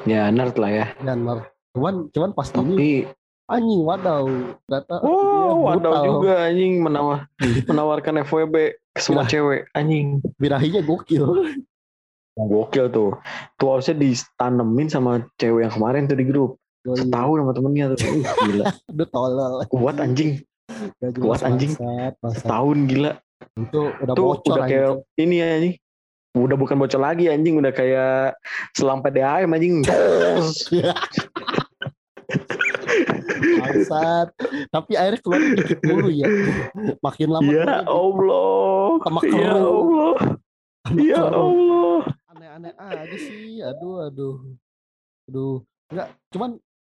Ya 0.06 0.30
nerd 0.30 0.54
lah 0.56 0.70
ya. 0.70 0.86
dan 1.02 1.22
nerd 1.22 1.44
cuman 1.76 2.08
cuman 2.08 2.30
pas 2.32 2.48
ini 2.48 2.56
Tapi 2.56 2.90
anjing 3.46 3.82
wadaw 3.86 4.26
dia 4.66 4.80
Wow, 4.90 5.70
ada 5.70 5.88
brutal. 5.90 6.04
juga 6.04 6.32
anjing 6.50 6.72
menawar 6.82 7.18
menawarkan 7.70 8.26
FWB 8.26 8.54
ke 8.90 9.00
semua 9.00 9.22
Gila. 9.24 9.30
cewek 9.30 9.60
anjing. 9.72 10.18
birahinya 10.40 10.82
gokil 10.82 11.24
Gokil 12.36 12.92
tuh. 12.92 13.16
Tuh 13.56 13.68
harusnya 13.72 13.96
ditanemin 13.96 14.92
sama 14.92 15.24
cewek 15.40 15.64
yang 15.64 15.72
kemarin 15.72 16.04
tuh 16.04 16.20
di 16.20 16.28
grup. 16.28 16.60
Setahun 16.84 17.36
sama 17.40 17.52
temennya 17.56 17.96
tuh. 17.96 17.98
Uh, 18.04 18.20
gila. 18.44 18.64
Aduh 18.92 19.08
tolol 19.08 19.64
Kuat 19.72 19.96
anjing. 19.96 20.44
Kuat, 21.16 21.40
anjing. 21.40 21.72
bangsat. 22.20 22.44
Setahun 22.44 22.78
gila. 22.92 23.16
itu 23.56 23.80
udah 24.04 24.14
Tuh 24.16 24.24
bocor 24.36 24.52
udah 24.52 24.66
kayak 24.68 24.92
ini 25.16 25.34
ya 25.40 25.46
anjing. 25.56 25.74
Udah 26.36 26.56
bukan 26.60 26.76
bocor 26.76 27.00
lagi 27.00 27.32
anjing. 27.32 27.56
Udah 27.56 27.72
kayak 27.72 28.36
selang 28.76 29.00
PDAM 29.00 29.48
anjing. 29.56 29.80
Bangsat 33.58 34.28
tapi 34.68 34.92
airnya 34.94 35.18
keluar 35.18 35.40
dikit 35.40 35.78
mulu 35.82 36.08
ya 36.08 36.28
makin 36.98 37.28
lama 37.30 37.50
Ya 37.50 37.82
Allah. 37.82 38.90
Sama 39.00 39.20
Ya. 39.22 39.50
Allah. 39.52 40.16
Ya 40.94 41.22
Allah. 41.22 42.00
aneh-aneh 42.30 42.72
aja 42.76 43.16
sih 43.16 43.58
aduh 43.58 44.06
aduh 44.06 44.36
aduh 45.26 45.56
enggak 45.88 46.08
cuman 46.30 46.50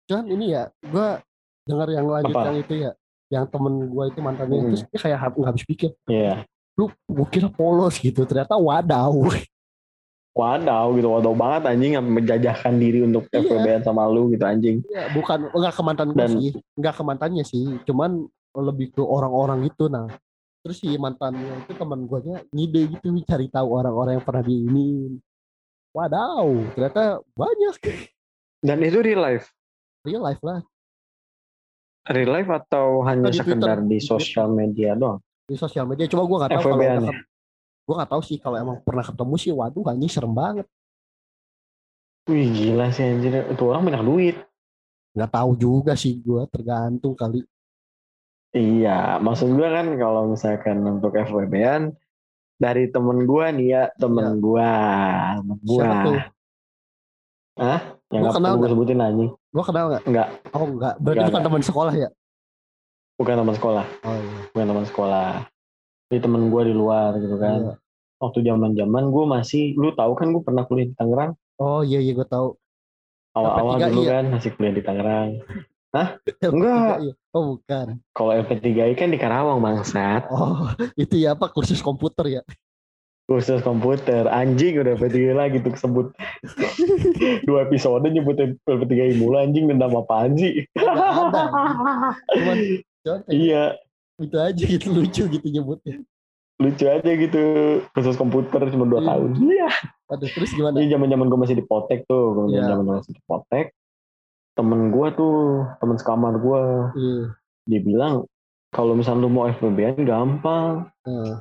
cuman 0.06 0.26
ini 0.28 0.46
ya 0.52 0.64
gua 0.86 1.24
dengar 1.64 1.88
yang 1.88 2.06
lanjut 2.06 2.34
Apa? 2.34 2.50
yang 2.50 2.58
itu 2.60 2.74
ya 2.76 2.92
yang 3.30 3.46
temen 3.46 3.88
gua 3.88 4.10
itu 4.10 4.20
mantannya 4.20 4.58
Hmm. 4.60 4.76
dia 4.76 5.00
kayak 5.00 5.18
nggak 5.32 5.48
habis 5.48 5.64
pikir 5.64 5.94
Iya. 6.06 6.44
lu 6.76 6.90
gua 7.06 7.26
kira 7.26 7.48
polos 7.48 7.98
gitu 7.98 8.26
ternyata 8.26 8.54
wadaw 8.54 9.14
Wadaw 10.30 10.94
gitu, 10.94 11.10
wadaw 11.10 11.34
banget 11.34 11.62
anjing 11.68 11.92
yang 11.98 12.06
menjajahkan 12.06 12.74
diri 12.76 13.02
untuk 13.02 13.26
Iya. 13.28 13.42
FWB 13.42 13.68
sama 13.82 14.06
lu 14.06 14.30
gitu 14.30 14.46
anjing. 14.46 14.78
ya, 14.86 15.10
bukan 15.12 15.50
enggak 15.50 15.74
ke 15.74 15.82
mantan 15.82 16.08
Dan- 16.14 16.38
sih 16.38 16.50
enggak 16.74 16.94
ke 16.96 17.04
mantannya 17.04 17.44
sih 17.44 17.66
cuman 17.84 18.24
lebih 18.52 18.92
ke 18.92 19.02
orang-orang 19.02 19.66
itu 19.66 19.88
nah 19.88 20.06
terus 20.60 20.78
si 20.78 20.92
mantannya 20.96 21.64
itu 21.64 21.74
teman 21.74 22.04
guanya 22.04 22.44
ngide 22.50 22.82
gitu 22.90 23.10
cari 23.24 23.48
tahu 23.48 23.68
orang-orang 23.74 24.16
yang 24.16 24.26
pernah 24.26 24.42
di 24.42 24.56
ini 24.60 24.88
wadaw 25.92 26.46
ternyata 26.72 27.04
banyak 27.32 27.76
Dan 28.60 28.80
itu 28.82 29.00
real 29.00 29.20
life. 29.20 29.50
real 30.04 30.22
life 30.22 30.42
lah 30.42 30.62
Real 32.06 32.32
life 32.32 32.50
atau 32.50 33.04
hanya 33.04 33.28
Oh, 33.28 33.32
di 33.32 33.38
sekedar 33.38 33.78
Twitter. 33.78 33.88
di 33.88 33.98
sosial 34.00 34.48
media 34.50 34.94
doang? 34.94 35.20
di 35.46 35.56
sosial 35.56 35.86
media 35.86 36.06
coba 36.06 36.24
gua 36.24 36.38
nggak 36.40 36.52
tahu 36.54 36.64
kalau 36.64 36.78
Gua 37.90 38.06
nggak 38.06 38.12
tahu 38.14 38.22
sih 38.22 38.38
kalau 38.38 38.62
emang 38.62 38.78
pernah 38.86 39.02
ketemu 39.02 39.34
sih 39.42 39.50
waduh 39.50 39.82
anjing 39.90 40.14
serem 40.14 40.30
banget. 40.30 40.70
Wih 42.30 42.46
gila 42.54 42.94
sih 42.94 43.02
anjir, 43.02 43.50
itu 43.50 43.64
orang 43.66 43.90
banyak 43.90 44.06
duit. 44.06 44.38
nggak 45.18 45.34
tahu 45.34 45.58
juga 45.58 45.98
sih 45.98 46.22
gua 46.22 46.46
tergantung 46.46 47.18
kali. 47.18 47.42
Iya, 48.54 49.18
maksud 49.18 49.58
gua 49.58 49.74
kan 49.74 49.90
kalau 49.98 50.30
misalkan 50.30 50.86
untuk 50.86 51.18
FWB-an 51.18 51.98
dari 52.62 52.94
temen 52.94 53.26
gua 53.26 53.50
nih 53.50 53.68
ya, 53.74 53.84
temen 53.98 54.38
Iya. 54.38 54.38
gua, 54.38 54.70
temen 55.42 55.58
siapa 55.66 55.96
tuh? 56.06 56.22
Yang 58.14 58.22
Gua 58.22 58.34
kenal 58.38 58.54
gue 58.62 58.70
sebutin 58.70 59.02
anjing. 59.02 59.32
gua 59.50 59.64
kenal 59.66 59.86
nggak? 59.90 60.04
Enggak, 60.06 60.28
oh 60.54 60.64
enggak 60.70 60.94
berarti 61.02 61.18
Nggak, 61.18 61.30
bukan 61.34 61.44
teman 61.50 61.64
sekolah 61.66 61.94
ya? 61.98 62.10
Bukan 63.18 63.36
teman 63.36 63.56
sekolah, 63.58 63.86
oh 64.06 64.16
iya. 64.16 64.40
Bukan 64.54 64.68
teman 64.70 64.86
sekolah. 64.86 65.30
Ini 66.10 66.20
temen 66.20 66.50
gua 66.50 66.66
di 66.66 66.74
luar 66.74 67.18
gitu 67.18 67.38
kan. 67.38 67.60
Iya. 67.62 67.74
Waktu 68.20 68.40
zaman-zaman 68.42 69.04
gua 69.10 69.26
masih, 69.30 69.78
lu 69.78 69.94
tahu 69.94 70.12
kan 70.14 70.34
gua 70.34 70.42
pernah 70.42 70.64
kuliah 70.66 70.90
di 70.90 70.96
Tangerang. 70.98 71.32
oh 71.58 71.82
iya 71.82 72.00
iya 72.00 72.14
gua 72.14 72.26
tahu 72.26 72.48
Awal-awal 73.30 73.78
LP3I 73.78 73.90
dulu 73.92 74.02
ya? 74.02 74.12
kan 74.12 74.24
masih 74.28 74.50
kuliah 74.54 74.74
di 74.74 74.82
Tangerang. 74.82 75.30
LP3 75.90 76.44
Enggak. 76.50 76.96
iya. 77.02 77.14
oh 77.30 77.44
bukan 77.54 77.88
Kalau 78.12 78.32
LP3I 78.36 78.92
kan 78.94 79.10
di 79.10 79.18
Karawang 79.18 79.60
bangsat. 79.60 80.24
oh 80.30 80.70
itu 81.02 81.16
ya 81.18 81.34
apa 81.34 81.50
kursus 81.50 81.80
komputer 81.80 82.26
ya 82.32 82.44
Khusus 83.26 83.62
komputer. 83.62 84.26
Anjing 84.26 84.82
udah 84.82 84.98
LP3I 84.98 85.38
lagi 85.38 85.62
tuh 85.62 85.78
sebut. 85.78 86.10
Dua 87.46 87.62
episode 87.62 88.02
nyebut 88.10 88.34
LP3I 88.66 89.22
mulu 89.22 89.38
anjing 89.38 89.70
dendam 89.70 89.94
apaan 89.94 90.34
sih? 90.34 90.66
Nggak 90.74 90.98
ada, 91.30 91.44
cuman 92.34 92.58
cuman 93.06 93.20
kayak 93.30 93.30
iya, 93.30 93.78
itu 94.20 94.38
aja 94.38 94.64
gitu 94.68 94.88
lucu 94.92 95.24
gitu 95.28 95.48
nyebutnya 95.48 96.04
lucu 96.60 96.84
aja 96.92 97.08
gitu. 97.16 97.40
Khusus 97.96 98.20
komputer 98.20 98.60
cuma 98.68 98.84
dua 98.84 99.00
Iya. 99.00 99.08
tahun. 99.08 99.30
Iya. 99.48 99.70
aduh 100.12 100.28
terus 100.28 100.52
gimana 100.52 100.76
Ini 100.84 100.92
zaman-zaman 100.92 101.26
gue 101.32 101.40
masih 101.40 101.56
di 101.56 101.64
Potek 101.64 102.04
tuh, 102.04 102.36
gue 102.36 102.44
Iya. 102.52 102.68
zaman-zaman 102.68 103.00
masih 103.00 103.16
di 103.16 103.24
Potek. 103.24 103.72
Temen 104.60 104.92
gue 104.92 105.08
tuh, 105.16 105.64
temen 105.80 105.96
sekamar 105.96 106.36
gue, 106.36 106.62
iya 107.00 107.24
dia 107.64 107.80
bilang 107.80 108.28
kalau 108.76 108.92
misalnya 108.92 109.24
lu 109.24 109.32
mau 109.32 109.48
FBB 109.48 110.04
gampang. 110.04 110.92
Heeh. 111.08 111.36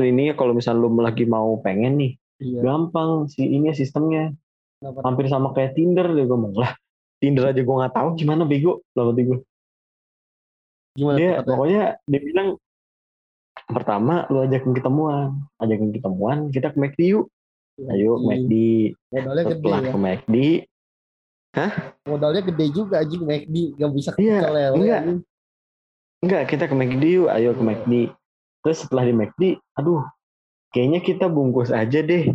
Ini 0.00 0.32
kalau 0.34 0.56
misalnya 0.56 0.82
lu 0.82 0.98
lagi 0.98 1.28
mau 1.28 1.60
pengen 1.60 2.00
nih, 2.00 2.12
iya 2.40 2.58
gampang 2.64 3.28
si 3.28 3.44
ini 3.44 3.70
sistemnya. 3.76 4.32
Kenapa? 4.82 4.98
hampir 5.06 5.30
sama 5.30 5.54
kayak 5.54 5.78
Tinder 5.78 6.10
deh 6.10 6.26
gue 6.26 6.34
ngomong 6.34 6.58
lah 6.58 6.74
Tinder 7.22 7.46
aja 7.46 7.62
gue 7.62 7.70
nggak 7.70 7.94
tahu 7.94 8.18
gimana 8.18 8.42
bego 8.42 8.82
dalam 8.90 9.14
hati 9.14 9.30
gue 9.30 9.38
gimana 10.92 11.16
dia 11.16 11.30
pokoknya 11.40 11.82
dia 12.04 12.20
bilang 12.20 12.48
pertama 13.68 14.28
lu 14.28 14.44
ajakin 14.44 14.72
ketemuan. 14.76 15.40
Ajakin 15.60 15.90
ketemuan 15.94 16.38
kita 16.52 16.72
ke 16.72 16.78
McD 16.78 17.00
yuk. 17.16 17.26
Ayo 17.88 18.20
Anjing. 18.20 18.28
McD 18.28 18.54
modalnya 19.12 19.44
gede 19.48 19.56
setelah 19.56 19.80
ya. 19.80 19.88
ke 19.88 19.98
McD 19.98 20.36
modalnya 22.08 22.42
gede 22.48 22.66
juga 22.72 22.94
anjing 23.00 23.24
McD 23.24 23.56
gak 23.76 23.90
bisa 23.92 24.10
Iya, 24.16 24.36
kecil 24.40 24.52
lele 24.52 24.72
enggak. 24.76 25.02
enggak 26.24 26.42
kita 26.48 26.64
ke 26.68 26.74
McD 26.76 27.04
yuk. 27.08 27.28
Ayo 27.32 27.50
ke 27.56 27.62
McD 27.64 27.92
terus 28.62 28.78
setelah 28.84 29.04
di 29.08 29.14
McD 29.16 29.42
aduh 29.74 30.04
kayaknya 30.72 31.00
kita 31.00 31.26
bungkus 31.28 31.72
aja 31.72 32.00
deh. 32.00 32.32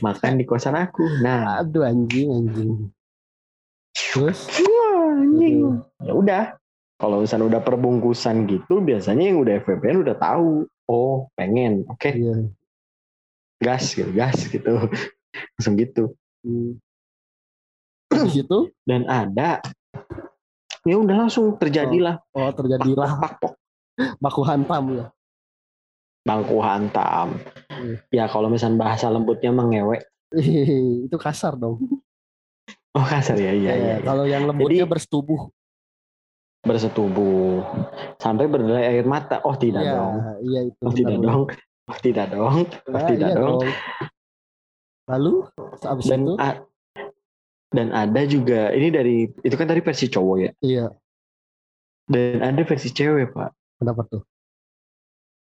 Makan 0.00 0.40
di 0.40 0.44
kosan 0.48 0.80
aku. 0.80 1.04
Nah. 1.20 1.60
Aduh 1.60 1.84
anjing 1.84 2.32
anjing. 2.32 2.88
Terus? 3.92 4.48
Wah, 4.64 5.12
anjing. 5.20 5.84
Ya 6.00 6.12
udah 6.16 6.44
kalau 6.94 7.20
misalnya 7.20 7.46
udah 7.50 7.62
perbungkusan 7.62 8.46
gitu 8.46 8.78
biasanya 8.78 9.24
yang 9.28 9.38
udah 9.38 9.60
FVP 9.60 9.82
udah 10.00 10.16
tahu 10.16 10.64
oh 10.86 11.28
pengen 11.34 11.82
oke 11.86 12.06
Iya. 12.06 12.48
gas 13.58 13.92
gitu 13.92 14.10
gas 14.10 14.36
gitu 14.46 14.72
langsung 15.58 15.74
gitu 15.74 16.14
Hmm. 16.44 16.76
Situ 18.28 18.68
dan 18.84 19.08
ada 19.08 19.58
ya 20.84 20.94
udah 20.94 21.24
langsung 21.24 21.56
terjadilah 21.56 22.20
oh 22.30 22.52
terjadilah 22.52 23.16
pak 23.16 23.32
pok 23.40 23.54
baku 24.20 24.42
hantam 24.44 24.84
ya. 24.92 25.06
bangku 26.22 26.60
hantam 26.60 27.40
Hmm. 27.74 27.98
ya 28.08 28.28
kalau 28.28 28.46
misalnya 28.46 28.78
bahasa 28.78 29.08
lembutnya 29.08 29.50
mengewek 29.50 30.06
itu 30.30 31.16
kasar 31.16 31.56
dong. 31.56 31.80
oh 32.92 33.02
kasar 33.04 33.34
ya 33.34 33.50
iya 33.50 33.50
Ya, 33.50 33.72
iya, 33.74 33.74
iya. 33.74 33.96
Kalau 34.00 34.24
yang 34.24 34.44
lembutnya 34.44 34.84
Jadi- 34.84 34.92
bersetubuh. 34.94 35.50
Bersetubuh. 36.64 37.60
Sampai 38.16 38.48
berderai 38.48 38.90
air 38.90 39.04
mata. 39.04 39.38
Oh 39.40 39.54
tidak 39.54 39.84
Iya, 39.84 39.92
dong. 39.94 40.14
iya 40.42 40.60
itu. 40.64 40.80
oh 40.80 40.92
tidak 40.92 41.14
benar. 41.14 41.28
dong. 41.28 41.42
Oh 41.84 41.98
tidak 42.00 42.26
dong. 42.28 42.56
Oh 42.64 42.90
Nah, 42.90 43.04
tidak 43.06 43.28
iya 43.28 43.38
dong. 43.38 43.60
Lalu 45.04 45.32
habis 45.82 46.04
dan 46.04 46.20
itu? 46.24 46.32
a- 46.40 46.62
dan 47.68 47.88
ada 47.90 48.22
juga 48.24 48.70
ini 48.70 48.88
dari 48.88 49.16
itu 49.28 49.54
kan 49.54 49.66
tadi 49.66 49.82
versi 49.82 50.06
cowok 50.06 50.36
ya? 50.38 50.50
Iya, 50.62 50.86
dan 52.06 52.38
ada 52.40 52.62
versi 52.62 52.88
cewek 52.88 53.30
pak. 53.30 53.50
Kenapa 53.78 54.02
tuh? 54.06 54.22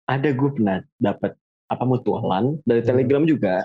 ada 0.02 0.28
gue 0.28 0.50
pernah 0.50 0.82
dapat 0.98 1.38
apa 1.66 1.84
mutualan 1.84 2.58
dari 2.62 2.82
Hmm. 2.82 2.88
telegram 2.88 3.24
juga. 3.24 3.64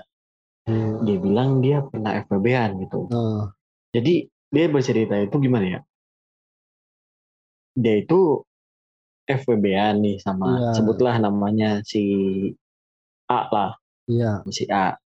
Hmm. 0.64 1.00
dia 1.00 1.16
bilang 1.16 1.64
dia 1.64 1.80
pernah 1.80 2.12
FWB-an 2.20 2.76
gitu. 2.78 3.08
Oh, 3.08 3.48
jadi 3.88 4.28
dia 4.48 4.66
bercerita 4.68 5.16
itu 5.16 5.32
gimana 5.38 5.64
ya 5.64 5.80
dia 7.78 7.94
itu 7.96 8.42
FWB-an 9.24 10.02
nih 10.02 10.16
sama 10.18 10.58
Iya. 10.58 10.70
sebutlah 10.74 11.14
namanya 11.16 11.78
si 11.84 12.02
A 13.28 13.46
lah 13.46 13.70
iya, 14.06 14.42
si 14.48 14.66
A 14.66 14.98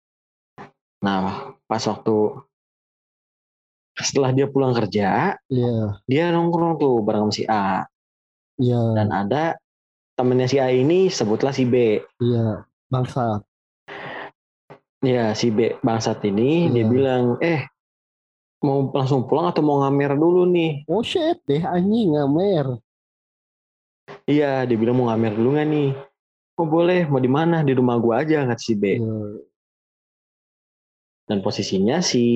nah 1.01 1.19
pas 1.65 1.83
waktu 1.83 2.17
setelah 3.97 4.31
dia 4.31 4.47
pulang 4.47 4.73
kerja 4.73 5.35
iya, 5.49 5.99
dia 6.05 6.25
nongkrong 6.31 6.77
tuh 6.77 7.01
bareng 7.01 7.27
sama 7.27 7.35
si 7.35 7.45
A 7.45 7.85
iya, 8.57 8.81
dan 8.95 9.09
ada 9.11 9.57
temennya 10.15 10.47
si 10.47 10.57
A 10.57 10.69
ini 10.69 11.09
sebutlah 11.09 11.51
si 11.51 11.65
B 11.65 11.99
iya. 12.21 12.65
Bangsa. 12.87 13.41
ya 15.01 15.33
si 15.33 15.49
B 15.49 15.81
bangsat 15.81 16.21
ini 16.25 16.69
dia 16.69 16.85
Iya. 16.85 16.87
bilang 16.87 17.25
eh 17.41 17.65
mau 18.61 18.93
langsung 18.93 19.25
pulang 19.25 19.49
atau 19.49 19.65
mau 19.65 19.81
ngamer 19.85 20.17
dulu 20.17 20.45
nih? 20.49 20.85
Oh 20.89 21.01
shit. 21.01 21.41
Deh 21.49 21.65
anjing 21.65 22.17
ngamer. 22.17 22.81
iya 24.27 24.67
dia 24.67 24.77
bilang 24.77 24.99
mau 24.99 25.07
ngamer 25.09 25.33
dulu 25.35 25.57
nggak 25.57 25.69
nih? 25.69 25.91
Oh 26.61 26.69
boleh 26.69 27.09
mau 27.09 27.23
di 27.23 27.31
mana? 27.31 27.65
Di 27.65 27.73
rumah 27.73 27.97
gua 27.97 28.21
aja 28.21 28.45
kata 28.45 28.61
si 28.61 28.77
B. 28.77 29.01
Iya, 29.01 29.17
dan 31.31 31.47
posisinya 31.47 32.03
si 32.03 32.27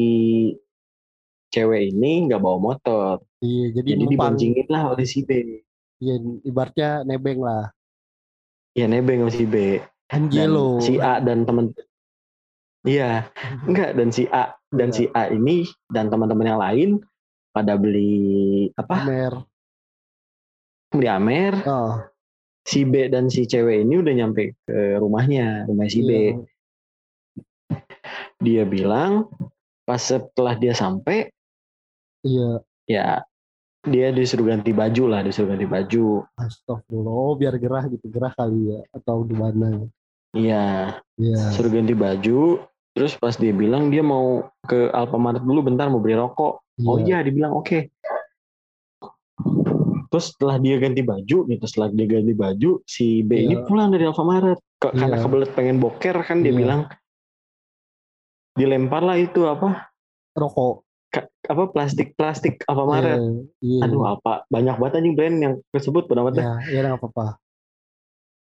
cewek 1.51 1.91
ini 1.91 2.31
nggak 2.31 2.39
bawa 2.39 2.59
motor. 2.63 3.15
Iya, 3.43 3.75
jadi, 3.75 3.89
jadi 3.99 4.05
numpang. 4.07 4.39
diboncengin 4.39 4.69
lah 4.71 4.83
oleh 4.95 5.03
si 5.03 5.27
B. 5.27 5.31
Iya, 5.99 6.15
ibaratnya 6.47 7.03
nebeng 7.03 7.43
lah. 7.43 7.75
ya 8.75 8.87
nebeng 8.87 9.27
sama 9.27 9.33
si 9.35 9.45
B. 9.51 9.83
Dan 10.07 10.31
Angelo. 10.31 10.79
si 10.79 10.95
A 11.03 11.19
dan 11.19 11.43
temen 11.43 11.75
iya. 12.87 13.27
Enggak 13.69 13.99
dan 13.99 14.15
si 14.15 14.31
A 14.31 14.55
dan 14.75 14.91
si 14.91 15.09
A 15.15 15.31
ini 15.31 15.67
dan 15.91 16.11
teman-teman 16.11 16.47
yang 16.51 16.61
lain 16.61 16.91
pada 17.55 17.79
beli 17.79 18.69
apa? 18.75 19.07
Amer. 19.07 19.35
beli 20.95 21.09
Amer. 21.11 21.55
Oh, 21.67 21.99
si 22.65 22.83
B 22.89 23.13
dan 23.13 23.29
si 23.29 23.45
cewek 23.45 23.85
ini 23.85 24.01
udah 24.01 24.13
nyampe 24.17 24.57
ke 24.65 24.97
rumahnya 24.99 25.69
rumah 25.69 25.87
si 25.87 26.01
B. 26.01 26.11
Iya. 26.11 26.35
dia 28.45 28.63
bilang 28.69 29.29
pas 29.85 30.01
setelah 30.01 30.57
dia 30.57 30.73
sampai 30.77 31.29
Iya, 32.25 32.65
ya 32.89 33.21
dia 33.85 34.09
disuruh 34.09 34.49
ganti 34.49 34.73
baju 34.73 35.13
lah 35.13 35.21
disuruh 35.21 35.53
ganti 35.53 35.69
baju. 35.69 36.25
Astagfirullah. 36.41 37.13
Oh, 37.13 37.37
biar 37.37 37.53
gerah 37.61 37.85
gitu, 37.93 38.09
gerah 38.09 38.33
kali 38.33 38.73
ya. 38.73 38.81
Atau 38.97 39.29
gimana. 39.29 39.85
iya. 40.33 40.97
Iya. 41.21 41.53
suruh 41.53 41.69
ganti 41.69 41.93
baju 41.93 42.65
terus 42.95 43.13
pas 43.15 43.35
dia 43.35 43.51
bilang 43.51 43.91
dia 43.91 44.01
mau 44.01 44.47
ke 44.63 44.89
Alfamart 44.89 45.43
dulu 45.43 45.67
bentar 45.67 45.87
mau 45.87 45.99
beli 45.99 46.15
rokok 46.15 46.63
oh 46.81 46.97
iya 47.01 47.21
dia 47.21 47.31
bilang 47.31 47.53
oke 47.53 47.91
terus 50.07 50.31
setelah 50.31 50.57
dia 50.57 50.79
ganti 50.79 51.03
baju 51.03 51.39
gitu 51.45 51.65
setelah 51.65 51.91
dia 51.91 52.07
ganti 52.09 52.33
baju 52.33 52.71
si 52.85 53.21
B 53.21 53.35
ini 53.37 53.55
Iya. 53.57 53.67
pulang 53.67 53.91
dari 53.91 54.07
Alfamart 54.07 54.63
Ke- 54.77 54.95
karena 54.95 55.11
Iya. 55.13 55.23
kebelet 55.23 55.51
pengen 55.53 55.77
boker 55.79 56.17
kan 56.23 56.39
dia 56.39 56.49
Iya. 56.49 56.57
bilang 56.57 56.81
dilempar 58.55 59.03
lah 59.03 59.19
itu 59.19 59.43
apa 59.43 59.91
Rokok. 60.33 60.87
ka- 61.11 61.31
apa 61.45 61.63
plastik 61.69 62.15
plastik 62.15 62.63
Alfamart 62.65 63.19
Iya. 63.59 63.83
aduh 63.83 64.07
apa 64.09 64.47
banyak 64.47 64.79
banget 64.79 64.95
anjing 64.97 65.15
brand 65.15 65.37
yang 65.37 65.55
tersebut 65.69 66.07
pada 66.07 66.23
banget 66.23 66.47
Ya, 66.47 66.55
nggak 66.81 67.03
apa-apa. 67.03 67.43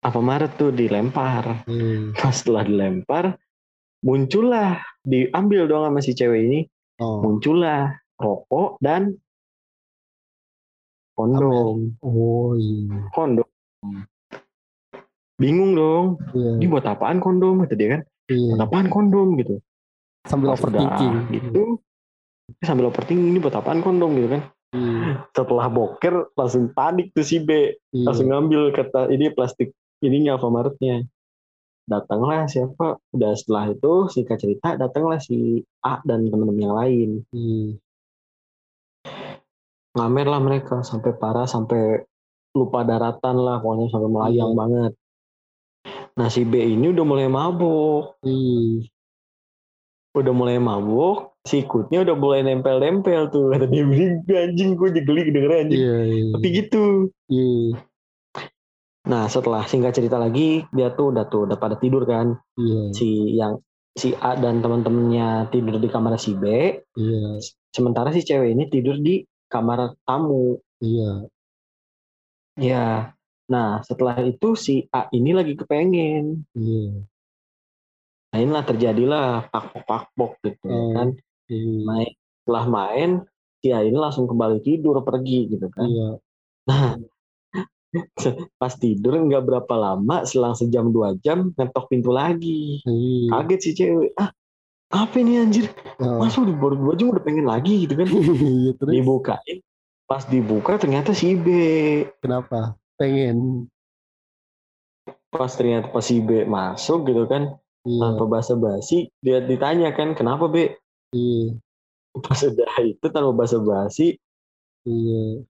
Alfamart 0.04 0.52
tuh 0.54 0.70
dilempar 0.70 1.64
Iya. 1.66 2.12
pas 2.14 2.36
setelah 2.36 2.62
dilempar 2.62 3.40
muncullah 4.06 4.78
diambil 5.02 5.66
dong 5.66 5.84
sama 5.84 6.00
si 6.00 6.14
cewek 6.14 6.42
ini 6.44 6.62
Oh, 6.96 7.20
muncullah 7.20 7.92
rokok 8.16 8.80
dan 8.80 9.20
kondom 11.12 11.92
oh 12.00 12.56
iya. 12.56 13.12
kondom 13.12 13.44
bingung 15.36 15.76
dong 15.76 16.06
Iya. 16.32 16.52
ini 16.56 16.66
buat 16.66 16.86
apaan 16.86 17.20
kondom 17.20 17.60
kata 17.60 17.76
dia 17.76 17.90
kan 17.90 18.02
iya. 18.28 18.56
buat 18.56 18.64
apaan 18.64 18.88
kondom 18.88 19.36
gitu 19.36 19.60
Sambil 20.24 20.50
Pas 20.50 20.58
overthinking. 20.58 21.14
gitu 21.32 21.64
sambil 22.62 22.88
overthinking 22.88 23.28
ini 23.28 23.40
buat 23.40 23.54
apaan 23.54 23.82
kondom 23.82 24.16
gitu 24.16 24.30
kan 24.32 24.42
Iya. 24.72 25.28
setelah 25.32 25.68
boker 25.68 26.32
langsung 26.34 26.72
panik 26.72 27.12
tuh 27.12 27.24
si 27.24 27.40
B 27.40 27.52
Iya. 27.92 28.06
langsung 28.06 28.28
ngambil 28.28 28.72
kata 28.72 29.12
ini 29.12 29.32
plastik 29.32 29.76
ininya 30.00 30.36
Alfamaretnya 30.36 31.04
datanglah 31.86 32.46
siapa 32.46 32.98
udah 33.14 33.32
setelah 33.34 33.70
itu 33.70 33.94
singkat 34.10 34.38
cerita 34.38 34.74
datanglah 34.74 35.18
si 35.18 35.62
A 35.80 36.02
dan 36.02 36.26
teman-teman 36.26 36.58
yang 36.60 36.76
lain 36.76 37.10
Iya. 37.30 37.78
ngamer 39.96 40.28
lah 40.28 40.42
mereka 40.42 40.82
sampai 40.82 41.14
parah 41.14 41.46
sampai 41.46 42.04
lupa 42.52 42.84
daratan 42.84 43.38
lah 43.38 43.60
pokoknya 43.60 43.88
sampai 43.88 44.10
melayang 44.10 44.52
Iya. 44.52 44.58
banget 44.58 44.92
nah 46.16 46.28
si 46.28 46.42
B 46.42 46.58
ini 46.58 46.90
udah 46.90 47.06
mulai 47.06 47.28
mabuk 47.28 48.18
Iya. 48.22 48.90
udah 50.16 50.34
mulai 50.34 50.58
mabuk 50.58 51.36
sikutnya 51.44 52.02
udah 52.02 52.16
mulai 52.16 52.42
nempel-nempel 52.42 53.30
tuh 53.30 53.54
kata 53.54 53.70
dia 53.70 53.86
anjing 54.42 54.74
gue 54.74 54.90
jadi 54.90 55.06
geli 55.06 55.22
dengerin 55.30 55.60
anjing 55.70 55.80
Iya. 55.80 55.98
iya. 56.02 56.26
tapi 56.34 56.48
gitu 56.50 56.84
Iya. 57.30 57.78
Nah 59.06 59.30
setelah 59.30 59.64
singkat 59.66 59.94
cerita 59.94 60.18
lagi 60.18 60.66
dia 60.74 60.90
tuh 60.90 61.14
udah 61.14 61.30
tuh 61.30 61.46
udah 61.46 61.58
pada 61.58 61.78
tidur 61.78 62.04
kan 62.04 62.34
Iya. 62.58 62.82
si 62.92 63.10
yang 63.38 63.62
si 63.94 64.12
A 64.18 64.34
dan 64.36 64.60
teman-temannya 64.60 65.48
tidur 65.50 65.78
di 65.78 65.88
kamar 65.88 66.18
si 66.18 66.34
B 66.34 66.44
Iya. 66.98 67.38
sementara 67.70 68.10
si 68.10 68.26
cewek 68.26 68.58
ini 68.58 68.66
tidur 68.66 68.98
di 68.98 69.22
kamar 69.46 69.94
tamu 70.04 70.58
Iya. 70.82 71.30
ya 72.58 73.14
nah 73.46 73.86
setelah 73.86 74.18
itu 74.26 74.58
si 74.58 74.90
A 74.90 75.06
ini 75.12 75.32
lagi 75.32 75.54
kepengen 75.54 76.50
Iya. 76.58 77.06
nah 78.34 78.38
inilah 78.42 78.66
terjadilah 78.66 79.28
pakpok 79.54 79.84
pakpok 79.86 80.32
gitu 80.44 80.66
Oh. 80.66 80.92
kan 80.92 81.08
Iya. 81.46 81.86
main 81.86 82.10
setelah 82.42 82.66
main 82.66 83.10
si 83.62 83.70
A 83.70 83.86
ini 83.86 83.96
langsung 83.96 84.26
kembali 84.26 84.66
tidur 84.66 84.98
pergi 85.06 85.46
gitu 85.54 85.70
kan 85.70 85.86
Iya. 85.86 86.10
nah 86.66 86.98
pas 88.62 88.74
tidur 88.74 89.16
nggak 89.16 89.44
berapa 89.44 89.74
lama 89.74 90.24
selang 90.24 90.54
sejam 90.54 90.90
dua 90.90 91.16
jam 91.20 91.52
ngetok 91.54 91.86
pintu 91.88 92.12
lagi 92.12 92.80
Iya. 92.84 93.32
kaget 93.32 93.60
si 93.60 93.70
cewek 93.74 94.12
ah 94.16 94.30
apa 94.92 95.16
ini 95.18 95.40
anjir 95.40 95.68
Oh. 95.96 96.20
masa 96.20 96.44
udah 96.44 96.56
baru 96.56 96.76
dua 96.76 96.94
jam 96.94 97.08
udah 97.10 97.24
pengen 97.24 97.48
lagi 97.48 97.88
gitu 97.88 97.96
kan 97.96 98.08
Iya 98.12 98.72
dibukain 98.78 99.58
pas 100.06 100.22
dibuka 100.24 100.78
ternyata 100.78 101.12
si 101.12 101.34
B 101.34 101.48
kenapa? 102.20 102.76
Pengen. 102.96 103.66
pas 105.30 105.52
ternyata 105.52 105.90
pas 105.90 106.00
si 106.00 106.20
B 106.20 106.44
masuk 106.46 107.08
gitu 107.08 107.26
kan 107.26 107.56
Iya. 107.86 108.02
tanpa 108.02 108.26
basa-basi 108.30 109.08
dia 109.20 109.40
ditanya 109.40 109.92
kan 109.92 110.14
kenapa 110.14 110.48
B 110.48 110.74
Iya. 111.12 111.56
pas 112.18 112.40
udah 112.42 112.76
itu 112.82 113.06
tanpa 113.08 113.32
basa-basi 113.36 114.16
Iya. 114.84 115.44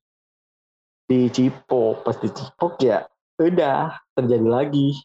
Dicipok 1.06 2.02
pas 2.02 2.18
dicipok 2.18 2.74
ya 2.82 3.06
udah 3.38 3.94
terjadi 4.14 4.48
lagi 4.48 4.96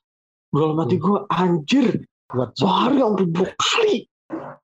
Gol 0.50 0.74
mati 0.74 0.98
Hmm. 0.98 1.04
gue 1.04 1.18
anjir 1.30 1.86
Buat 2.30 2.54
sehari 2.54 2.98
sampai 2.98 3.26
dua 3.26 3.50
kali 3.54 3.96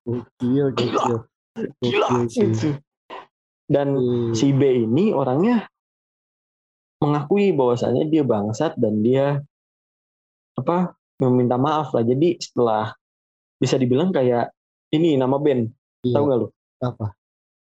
gokil. 0.03 0.67
gila 0.75 1.19
Gokil 1.83 2.03
sih. 2.31 2.47
gitu 2.47 2.71
Dan 3.67 3.89
Hmm. 3.99 4.31
si 4.33 4.51
B 4.51 4.87
ini 4.87 5.11
orangnya 5.11 5.67
mengakui 6.97 7.51
bahwasannya 7.51 8.07
dia 8.07 8.23
bangsat 8.23 8.79
dan 8.79 9.03
dia 9.03 9.43
apa 10.55 10.95
meminta 11.19 11.59
maaf 11.59 11.91
lah. 11.91 12.01
Jadi 12.01 12.39
setelah 12.39 12.95
bisa 13.59 13.77
dibilang 13.77 14.09
kayak 14.11 14.49
ini 14.91 15.19
nama 15.19 15.37
band, 15.37 15.69
Iya. 16.03 16.15
tahu 16.15 16.25
nggak 16.25 16.39
lu? 16.39 16.49
apa 16.79 17.07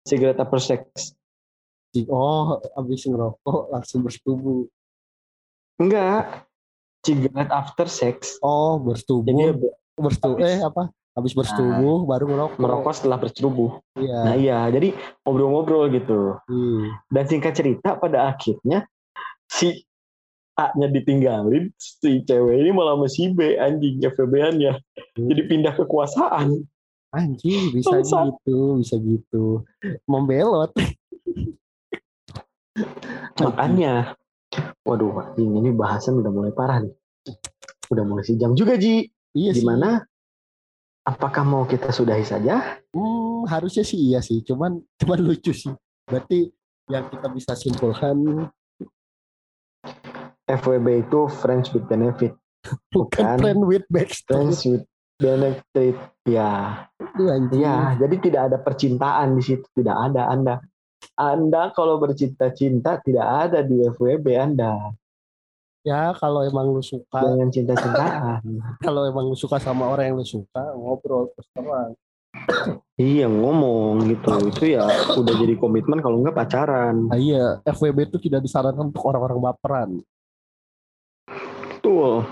Cigarette 0.04 0.38
After 0.38 0.60
Sex. 0.60 1.12
Oh 2.06 2.46
abis 2.74 3.04
ngerokok 3.04 3.60
langsung 3.68 4.00
bersetubuh 4.00 4.66
Enggak. 5.76 6.44
Cigarette 7.00 7.48
After 7.48 7.88
Sex. 7.88 8.36
oh 8.38 8.76
Jadi 8.76 8.84
bersetubuh 8.84 9.32
be- 9.56 9.74
bersetubuh 9.96 10.36
habis- 10.36 10.52
eh 10.52 10.60
apa 10.60 10.82
habis 11.10 11.32
bersetubuh 11.34 12.04
baru 12.04 12.24
ngerokok 12.28 12.56
merokok 12.56 12.92
setelah 12.92 13.18
bercerubuh. 13.18 13.70
iya 13.96 14.18
Nah 14.22 14.34
iya, 14.36 14.58
jadi 14.68 14.92
ngobrol-ngobrol 15.20 15.88
gitu. 15.90 16.36
Hmm. 16.44 16.92
Dan 17.08 17.24
singkat 17.26 17.56
cerita 17.56 17.96
pada 17.96 18.28
akhirnya 18.28 18.84
si 19.48 19.82
A-nya 20.54 20.86
ditinggalin, 20.86 21.72
si 21.74 22.20
cewek 22.20 22.52
ini 22.54 22.68
malah 22.68 22.92
sama 22.94 23.08
si 23.08 23.32
B 23.32 23.56
anjing 23.56 23.96
FBB-annya. 23.98 24.76
Jadi 25.16 25.42
pindah 25.46 25.72
kekuasaan. 25.74 26.68
anjing 27.10 27.74
bisa 27.74 28.06
gitu 28.06 28.78
bisa 28.78 28.94
gitu 28.96 29.66
membelot 30.06 30.70
Makanya, 33.40 34.14
waduh, 34.86 35.34
ini, 35.40 35.64
ini 35.64 35.70
bahasan 35.74 36.20
udah 36.20 36.32
mulai 36.32 36.52
parah 36.54 36.82
nih. 36.82 36.94
Udah 37.90 38.04
mulai 38.06 38.22
sejam 38.22 38.54
juga 38.54 38.78
Ji. 38.78 39.10
iya 39.34 39.50
sih 39.54 39.62
Gimana? 39.62 40.06
Apakah 41.06 41.42
mau 41.42 41.64
kita 41.66 41.90
sudahi 41.90 42.22
saja? 42.22 42.78
Hmm, 42.94 43.46
harusnya 43.50 43.82
sih 43.82 43.98
iya 43.98 44.20
sih, 44.22 44.42
cuman 44.46 44.78
cuman 45.00 45.18
lucu 45.18 45.50
sih. 45.50 45.72
Berarti 46.06 46.50
yang 46.90 47.06
kita 47.10 47.26
bisa 47.30 47.52
simpulkan 47.54 48.50
FWB 50.50 51.06
itu 51.06 51.20
friends 51.40 51.70
with 51.70 51.86
benefit. 51.86 52.34
bukan 52.94 53.24
Bukan. 53.24 53.36
friend 53.38 53.60
with 53.64 53.86
backstory. 53.88 54.50
Friends 54.50 54.60
with 54.66 54.84
benefit. 55.16 55.96
Ya, 56.26 56.86
Itu 56.98 57.22
ya. 57.58 57.96
Jadi 57.98 58.16
tidak 58.22 58.42
ada 58.50 58.58
percintaan 58.60 59.38
di 59.38 59.42
situ. 59.42 59.66
Tidak 59.74 59.96
ada 60.10 60.30
Anda. 60.30 60.58
Anda 61.16 61.72
kalau 61.76 62.00
bercinta-cinta 62.00 63.00
tidak 63.04 63.26
ada 63.26 63.60
di 63.60 63.84
FWB 63.84 64.26
Anda. 64.36 64.92
Ya 65.80 66.12
kalau 66.12 66.44
emang 66.44 66.76
lu 66.76 66.84
suka, 66.84 67.24
Jangan 67.24 67.48
cinta-cintaan. 67.48 68.40
kalau 68.84 69.08
emang 69.08 69.32
lu 69.32 69.36
suka 69.36 69.56
sama 69.56 69.88
orang 69.88 70.12
yang 70.12 70.16
lu 70.20 70.26
suka, 70.28 70.76
ngobrol 70.76 71.32
terus 71.32 71.48
terang. 71.56 71.92
iya 73.00 73.26
ngomong 73.26 74.04
gitu. 74.12 74.28
Itu 74.52 74.64
ya 74.76 74.84
udah 75.16 75.34
jadi 75.40 75.56
komitmen 75.56 76.04
kalau 76.04 76.20
enggak 76.20 76.36
pacaran. 76.36 77.08
Nah, 77.08 77.16
iya, 77.16 77.64
FWB 77.64 78.12
itu 78.12 78.18
tidak 78.28 78.44
disarankan 78.44 78.92
untuk 78.92 79.02
orang-orang 79.08 79.40
baperan. 79.40 79.90
Betul. 81.80 82.28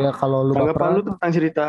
Ya 0.00 0.10
kalau 0.16 0.48
lu 0.48 0.56
Tanggapan 0.56 0.72
baperan, 0.72 0.96
lu 0.96 1.02
tentang 1.12 1.30
cerita 1.30 1.66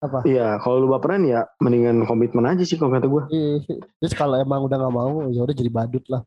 Apa? 0.00 0.24
Iya, 0.24 0.56
kalau 0.58 0.80
lu 0.80 0.88
baperan 0.88 1.20
ya 1.22 1.44
mendingan 1.58 2.02
komitmen 2.02 2.44
aja 2.46 2.64
sih 2.64 2.74
kalau 2.74 2.88
kata 2.90 3.04
gue. 3.04 3.22
eh, 3.30 3.60
terus 3.98 4.12
kalau 4.12 4.34
emang 4.34 4.64
udah 4.64 4.76
nggak 4.78 4.94
mau, 4.94 5.28
ya 5.28 5.40
udah 5.40 5.52
jadi 5.52 5.68
badut 5.68 6.04
lah. 6.08 6.24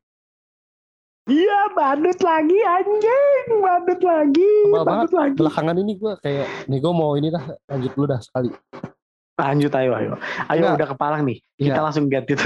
Iya, 1.23 1.71
badut 1.71 2.19
lagi 2.19 2.59
anjing, 2.59 3.45
badut 3.57 4.01
lagi, 4.03 4.51
badut 4.69 5.11
lagi. 5.11 5.33
Belakangan 5.33 5.75
ini 5.75 5.95
gue 5.95 6.13
kayak, 6.19 6.45
nih 6.67 6.77
gue 6.77 6.93
mau 6.93 7.15
ini 7.15 7.27
dah, 7.27 7.43
lanjut 7.65 7.91
dulu 7.93 8.05
dah 8.05 8.19
sekali. 8.19 8.51
Lanjut 9.33 9.73
ayo, 9.73 9.91
ayo. 9.95 10.11
Ayo 10.45 10.61
Enggak. 10.61 10.77
udah 10.77 10.87
kepalang 10.93 11.21
nih. 11.23 11.37
Kita 11.55 11.73
Iya. 11.73 11.81
langsung 11.81 12.05
get 12.05 12.27
itu. 12.27 12.45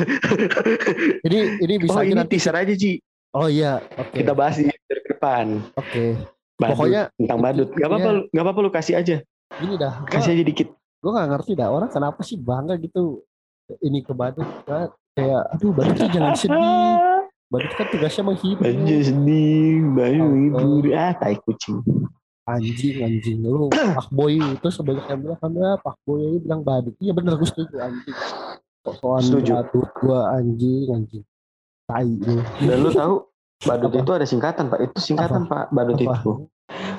Ini 1.28 1.60
ini 1.60 1.74
bisa 1.76 2.00
oh, 2.00 2.04
ini 2.06 2.16
nanti. 2.16 2.40
teaser 2.40 2.56
aja, 2.56 2.72
Ci. 2.72 3.04
Oh 3.34 3.52
iya, 3.52 3.84
oke. 3.94 4.16
Kita 4.16 4.32
bahas 4.32 4.56
di 4.56 4.72
depan. 4.88 5.60
Oke. 5.76 6.16
Badut, 6.56 6.72
Pokoknya 6.72 7.02
tentang 7.14 7.40
badut. 7.42 7.70
Gak 7.70 7.84
apa-apa, 7.84 8.00
intinya- 8.00 8.16
lu- 8.16 8.28
gak 8.32 8.44
apa-apa 8.46 8.60
lu 8.62 8.72
kasih 8.72 8.96
aja. 8.96 9.16
Gini 9.54 9.76
dah, 9.76 9.94
Kasih 10.06 10.32
aja 10.32 10.44
dikit. 10.46 10.70
Gue 10.98 11.12
gak 11.12 11.30
ngerti 11.30 11.52
dah 11.54 11.70
orang 11.70 11.88
kenapa 11.88 12.20
sih 12.22 12.36
bangga 12.36 12.76
gitu 12.76 13.22
ini 13.80 14.00
ke 14.00 14.12
badut 14.12 14.48
kan 14.64 14.90
kayak 15.12 15.44
aduh 15.52 15.72
badut 15.72 15.96
tuh 15.96 16.10
jangan 16.10 16.34
sedih 16.34 16.96
badut 17.48 17.72
kan 17.74 17.86
tugasnya 17.88 18.24
menghibur 18.24 18.64
Aja 18.64 18.96
sedih, 19.04 19.88
bayu 19.90 20.22
Oh, 20.22 20.34
hibur. 20.36 20.84
Ah, 20.92 21.14
tai 21.14 21.38
kucing. 21.38 21.80
anjing 22.44 22.96
anjing 23.02 23.38
lu 23.40 23.68
pak 23.68 24.08
boy 24.08 24.32
itu 24.34 24.68
sebanyak 24.68 25.04
yang 25.06 25.20
bilang 25.20 25.36
kan 25.38 25.52
ya 25.52 25.76
pak 25.78 25.96
boy 26.02 26.16
ini 26.24 26.38
bilang 26.40 26.62
badut 26.62 26.96
iya 26.98 27.12
bener 27.12 27.36
gue 27.36 27.44
setuju 27.46 27.76
anjing 27.78 28.16
soal 28.80 29.20
badut 29.44 29.90
gue 29.94 30.20
anjing 30.32 30.88
anjing 30.90 31.24
tai 31.84 32.08
lu 32.08 32.40
Dan 32.58 32.78
lu 32.80 32.90
tahu 32.90 33.16
badut 33.60 33.92
Apa? 33.92 34.00
itu 34.00 34.12
ada 34.14 34.26
singkatan, 34.26 34.64
Pak. 34.68 34.80
Itu 34.82 34.98
singkatan, 35.02 35.44
Pak. 35.44 35.72
Badut 35.72 35.98
Apa? 35.98 36.14
itu. 36.14 36.32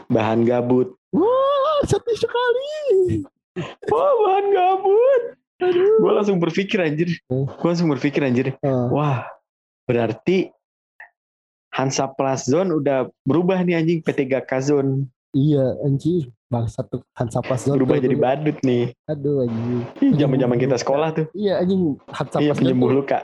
Bahan 0.09 0.43
gabut. 0.43 0.97
wah 1.11 1.49
sedih 1.83 2.19
sekali 2.19 3.23
Wah, 3.87 4.11
bahan 4.17 4.47
gabut. 4.51 5.23
Gue 5.99 6.13
langsung 6.13 6.39
berpikir 6.39 6.79
anjir. 6.79 7.11
Hmm. 7.27 7.47
Gue 7.49 7.67
langsung 7.67 7.89
berpikir 7.89 8.21
anjir. 8.21 8.55
Eh, 8.55 8.87
Wah, 8.89 9.27
berarti 9.85 10.55
Hansa 11.71 12.07
Plus 12.09 12.43
Zone 12.45 12.73
udah 12.73 13.07
berubah 13.23 13.61
nih 13.61 13.77
anjing 13.77 13.99
P3K 14.01 14.51
Zone. 14.65 15.07
iya 15.31 15.77
anjing 15.81 16.25
bangsat 16.49 16.89
tuh 16.89 17.05
Hansa 17.13 17.39
Plus 17.39 17.61
Zone 17.63 17.77
Berubah 17.77 17.97
tuh 17.97 18.03
jadi 18.03 18.17
dulu. 18.17 18.25
badut 18.25 18.57
nih. 18.63 18.85
aduh 19.05 19.45
anjing 19.45 19.85
Zaman-zaman 20.17 20.57
kita 20.57 20.77
sekolah 20.77 21.09
tuh. 21.13 21.27
iya 21.33 21.61
anjing 21.61 22.01
Hansa 22.09 22.37
Iya 22.37 22.51
Plus 22.51 22.57
Zone 22.57 22.61
penyembuh 22.65 22.91
luka. 22.95 23.19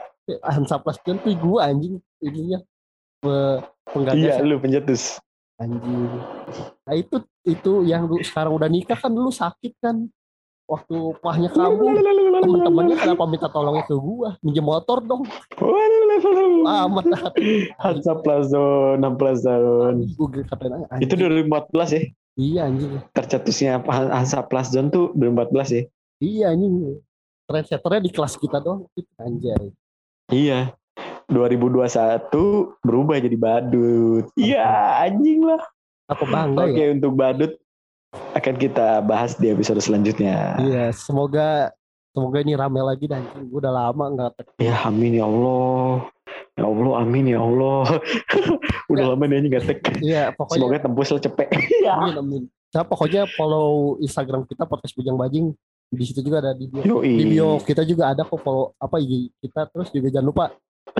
Hansa 0.45 0.75
Plus 0.77 0.97
Zone 1.01 1.19
tuh 1.19 1.33
gue 1.33 1.59
anjing 1.59 1.93
ininya 2.19 2.59
pe- 3.17 3.59
penggagas 3.87 4.21
Iya, 4.21 4.33
lu 4.41 4.55
pencetus. 4.57 5.17
anjing 5.55 6.11
nah 6.83 6.93
itu 6.93 7.15
itu 7.43 7.71
yang 7.83 8.05
lu 8.05 8.21
sekarang 8.21 8.53
udah 8.53 8.67
nikah 8.67 8.95
kan 8.95 9.09
dulu 9.09 9.31
sakit 9.31 9.73
kan 9.79 10.05
waktu 10.65 10.95
pahnya 11.21 11.49
kamu 11.53 12.01
temen-temennya 12.41 12.97
kenapa 12.97 13.23
minta 13.29 13.47
tolongnya 13.53 13.85
ke 13.85 13.93
gua 13.93 14.33
minjem 14.41 14.65
motor 14.65 14.97
dong 15.05 15.21
amat 16.65 17.05
Hansa 17.77 18.13
Plus 18.17 18.49
Zone. 18.49 20.09
gue 20.17 20.41
katain. 20.49 20.73
Itu 20.97 21.13
2014 21.13 21.69
ya. 21.93 22.01
iya 22.35 22.61
anjing 22.65 22.97
Tercetusnya 23.13 23.85
Hansa 23.85 24.41
Zone 24.65 24.89
tuh 24.89 25.13
2014 25.13 25.77
ya. 25.77 25.83
iya 26.19 26.45
anjing 26.49 26.97
trendsetternya 27.45 28.01
di 28.01 28.11
kelas 28.11 28.33
kita 28.41 28.57
dong 28.57 28.89
itu 28.97 29.09
anjay 29.21 29.69
Iya. 30.33 30.73
2021 31.25 32.29
berubah 32.85 33.17
jadi 33.17 33.37
badut. 33.37 34.25
Iya, 34.37 34.65
anjing 35.05 35.41
lah. 35.45 35.61
apa 36.05 36.21
bangga 36.21 36.69
Oke, 36.69 36.77
ya 36.77 36.93
untuk 36.93 37.17
badut 37.17 37.57
akan 38.35 38.55
kita 38.55 38.99
bahas 39.01 39.33
di 39.33 39.47
episode 39.47 39.79
selanjutnya. 39.79 40.59
iya 40.59 40.91
semoga 40.91 41.71
semoga 42.11 42.37
ini 42.37 42.53
rame 42.53 42.79
lagi 42.79 43.05
dan 43.05 43.23
gue 43.33 43.55
udah 43.55 43.71
lama 43.73 44.05
nggak 44.11 44.31
tek- 44.35 44.59
Ya 44.59 44.75
amin 44.83 45.15
ya 45.15 45.25
Allah. 45.25 46.07
Ya 46.55 46.63
Allah, 46.63 46.93
amin 47.01 47.25
ya 47.27 47.39
Allah. 47.39 47.83
Udah 48.91 49.03
Ya. 49.03 49.09
lama 49.11 49.23
nih 49.25 49.43
nggak 49.45 49.63
tek. 49.65 49.79
iya 49.99 50.23
pokoknya 50.31 50.59
Semoga 50.61 50.77
tembus 50.81 51.09
lah 51.09 51.21
cepet. 51.21 51.47
Amin 51.89 52.15
amin 52.15 52.43
Nah, 52.71 52.83
pokoknya 52.83 53.23
follow 53.29 53.95
Instagram 53.99 54.43
kita 54.43 54.63
podcast 54.63 54.91
bujang 54.93 55.15
bajing 55.15 55.55
di 55.87 56.03
situ 56.03 56.19
juga 56.19 56.39
ada 56.39 56.51
di 56.51 56.67
bio 56.67 56.83
Yoi. 56.99 57.13
di 57.13 57.25
bio 57.29 57.55
kita 57.57 57.83
juga 57.83 58.11
ada 58.11 58.21
kok 58.21 58.35
follow 58.37 58.75
apa 58.75 58.99
IG 58.99 59.31
kita 59.37 59.67
terus 59.69 59.87
juga 59.89 60.11
jangan 60.11 60.27
lupa 60.27 60.45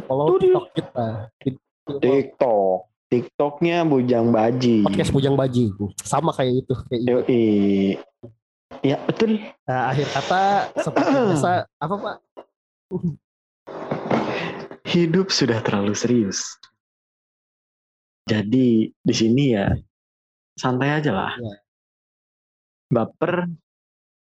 follow 0.01 0.25
Betul. 0.33 0.39
TikTok 0.39 0.65
kita 0.71 1.07
di- 1.37 1.99
TikTok. 2.01 2.79
TikToknya 3.09 3.85
Bujang 3.85 4.33
Baji. 4.33 4.81
podcast 4.81 5.13
bujang 5.13 5.37
bajing 5.37 5.71
sama 6.01 6.33
kayak 6.33 6.65
itu 6.65 6.73
kayak 6.89 6.99
itu. 7.01 7.09
Yoi. 7.11 7.45
Ya 8.81 8.97
betul. 9.05 9.39
Nah, 9.69 9.93
akhir 9.93 10.07
kata 10.09 10.41
seperti 10.81 11.09
biasa 11.29 11.49
apa 11.79 11.95
pak 12.01 12.17
Hidup 14.85 15.29
sudah 15.29 15.59
terlalu 15.61 15.93
serius. 15.97 16.57
Jadi 18.25 18.89
di 18.89 19.13
sini 19.13 19.53
ya 19.53 19.69
santai 20.57 20.97
aja 20.97 21.11
lah. 21.13 21.33
Ya. 21.37 21.55
Baper 22.89 23.49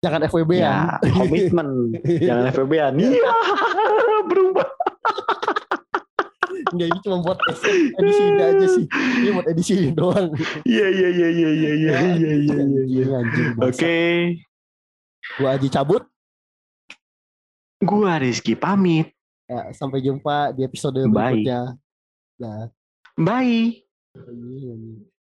jangan 0.02 0.22
FWB 0.30 0.52
ya 0.58 1.02
ya 1.02 1.14
komitmen. 1.18 1.70
Jangan 2.30 2.46
FBB-an. 2.54 2.94
Iya. 2.98 3.34
Berubah. 4.30 4.70
Enggak 6.72 6.88
ini 6.88 7.00
cuma 7.02 7.18
buat 7.20 7.38
edisi 8.00 8.22
ini 8.24 8.42
aja 8.42 8.68
sih 8.68 8.86
ini 9.20 9.30
buat 9.32 9.48
edisi 9.48 9.72
ini 9.76 9.90
doang 9.92 10.30
Iya 10.64 10.88
iya 10.90 11.10
iya 11.10 11.28
iya 11.30 11.50
iya 11.52 11.72
iya 11.74 11.94
iya 12.16 12.34
iya 12.36 12.84
iya. 12.86 13.06
Anjing, 13.16 13.48
bangsa. 13.56 13.70
Oke. 13.70 13.98
gua 15.38 15.50
Aji 15.54 15.68
cabut 15.70 16.04
Gua 17.80 18.18
Rizky 18.18 18.56
pamit. 18.56 19.12
ya, 19.46 19.70
sampai 19.72 20.02
jumpa 20.02 20.52
di 20.52 20.64
episode 20.64 20.98
Bye. 21.06 21.44
berikutnya 21.44 21.62
nah 22.36 22.68
Bye. 23.16 23.86
ini. 24.28 25.15